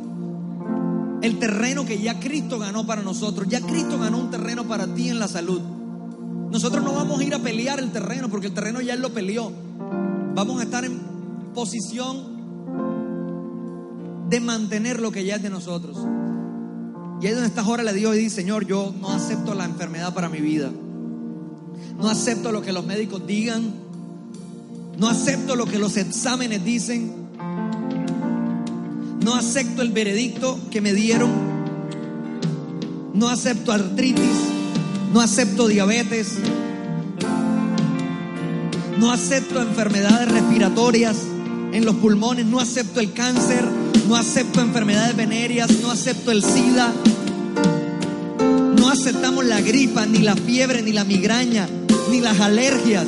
El 1.22 1.40
terreno 1.40 1.86
que 1.86 2.00
ya 2.00 2.20
Cristo 2.20 2.60
ganó 2.60 2.86
para 2.86 3.02
nosotros, 3.02 3.48
ya 3.48 3.62
Cristo 3.62 3.98
ganó 3.98 4.18
un 4.18 4.30
terreno 4.30 4.66
para 4.66 4.88
ti 4.88 5.10
en 5.10 5.20
la 5.20 5.28
salud. 5.28 5.62
Nosotros 6.52 6.84
no 6.84 6.94
vamos 6.94 7.20
a 7.20 7.24
ir 7.24 7.34
a 7.34 7.40
pelear 7.40 7.80
el 7.80 7.92
terreno 7.92 8.30
porque 8.30 8.48
el 8.48 8.54
terreno 8.54 8.82
ya 8.82 8.94
Él 8.94 9.02
lo 9.02 9.14
peleó. 9.14 9.52
Vamos 10.34 10.60
a 10.60 10.64
estar 10.64 10.86
en 10.86 11.00
posición 11.54 12.38
de 14.30 14.40
mantener 14.40 15.00
lo 15.00 15.12
que 15.12 15.26
ya 15.26 15.36
es 15.36 15.44
de 15.44 15.50
nosotros. 15.50 15.98
Y 17.22 17.28
ahí 17.28 17.34
donde 17.34 17.48
estás 17.48 17.66
ahora 17.66 17.84
le 17.84 17.94
digo 17.94 18.14
y 18.14 18.20
dice, 18.20 18.38
Señor, 18.38 18.66
yo 18.66 18.94
no 19.00 19.12
acepto 19.12 19.56
la 19.56 19.66
enfermedad 19.66 20.14
para 20.14 20.30
mi 20.30 20.40
vida. 20.40 20.72
No 21.98 22.10
acepto 22.10 22.52
lo 22.52 22.62
que 22.62 22.72
los 22.72 22.86
médicos 22.86 23.26
digan. 23.26 23.74
No 24.98 25.08
acepto 25.08 25.56
lo 25.56 25.66
que 25.66 25.80
los 25.80 25.98
exámenes 25.98 26.64
dicen. 26.64 27.28
No 29.24 29.34
acepto 29.34 29.82
el 29.82 29.92
veredicto 29.92 30.60
que 30.70 30.82
me 30.82 30.94
dieron. 30.94 31.32
No 33.14 33.30
acepto 33.30 33.72
artritis. 33.72 34.57
No 35.14 35.22
acepto 35.22 35.68
diabetes. 35.68 36.34
No 39.00 39.12
acepto 39.12 39.62
enfermedades 39.62 40.32
respiratorias 40.32 41.18
en 41.72 41.86
los 41.86 41.96
pulmones. 41.96 42.46
No 42.46 42.60
acepto 42.60 43.00
el 43.00 43.14
cáncer. 43.14 43.64
No 44.08 44.16
acepto 44.16 44.62
enfermedades 44.62 45.16
venéreas. 45.16 45.70
No 45.82 45.92
acepto 45.92 46.32
el 46.32 46.44
SIDA. 46.44 46.92
No 48.78 48.90
aceptamos 48.90 49.46
la 49.46 49.60
gripa, 49.62 50.06
ni 50.06 50.20
la 50.20 50.36
fiebre, 50.36 50.82
ni 50.82 50.94
la 50.94 51.04
migraña, 51.04 51.68
ni 52.10 52.22
las 52.22 52.40
alergias. 52.40 53.06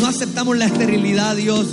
No 0.00 0.06
aceptamos 0.06 0.56
la 0.56 0.66
esterilidad, 0.66 1.36
Dios. 1.36 1.66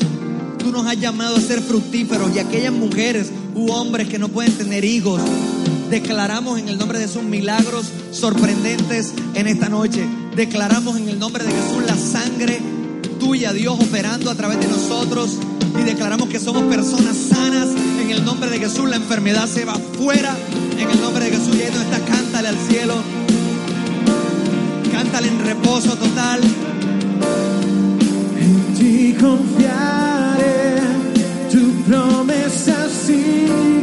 Tú 0.58 0.72
nos 0.72 0.86
has 0.88 1.00
llamado 1.00 1.38
a 1.38 1.40
ser 1.42 1.62
fructíferos 1.62 2.36
y 2.36 2.40
aquellas 2.40 2.74
mujeres 2.74 3.32
u 3.56 3.72
hombres 3.72 4.08
que 4.10 4.20
no 4.20 4.30
pueden 4.30 4.54
tener 4.54 4.86
hijos, 4.86 5.22
declaramos 5.92 6.58
en 6.58 6.70
el 6.70 6.78
nombre 6.78 6.98
de 6.98 7.06
Jesús 7.06 7.24
milagros 7.24 7.86
sorprendentes 8.12 9.14
en 9.36 9.48
esta 9.48 9.68
noche. 9.68 10.08
Declaramos 10.36 10.96
en 10.96 11.10
el 11.10 11.20
nombre 11.20 11.44
de 11.44 11.52
Jesús 11.52 11.84
la 11.86 11.98
sangre 11.98 12.62
tuya, 13.20 13.52
Dios, 13.52 13.78
operando 13.78 14.32
a 14.32 14.36
través 14.36 14.62
de 14.62 14.68
nosotros. 14.70 15.38
Y 15.78 15.84
declaramos 15.84 16.30
que 16.30 16.40
somos 16.40 16.64
personas 16.64 17.18
sanas 17.18 17.68
en 18.02 18.10
el 18.10 18.24
nombre 18.24 18.50
de 18.50 18.60
Jesús. 18.60 18.90
La 18.90 18.96
enfermedad 18.96 19.48
se 19.48 19.66
va 19.66 19.76
fuera 19.76 20.34
en 20.80 20.90
el 20.90 21.02
nombre 21.02 21.26
de 21.26 21.32
Jesús. 21.32 21.56
Y 21.58 21.62
ahí 21.62 21.72
donde 21.72 21.94
está, 21.94 22.00
cántale 22.06 22.48
al 22.48 22.58
cielo. 22.70 22.96
Cántale 24.94 25.28
en 25.28 25.40
reposo 25.46 25.98
total. 25.98 26.40
En 28.40 28.74
ti 28.78 29.14
confiaré, 29.20 30.80
tu 31.52 31.84
promesa 31.84 32.88
sigue 33.06 33.81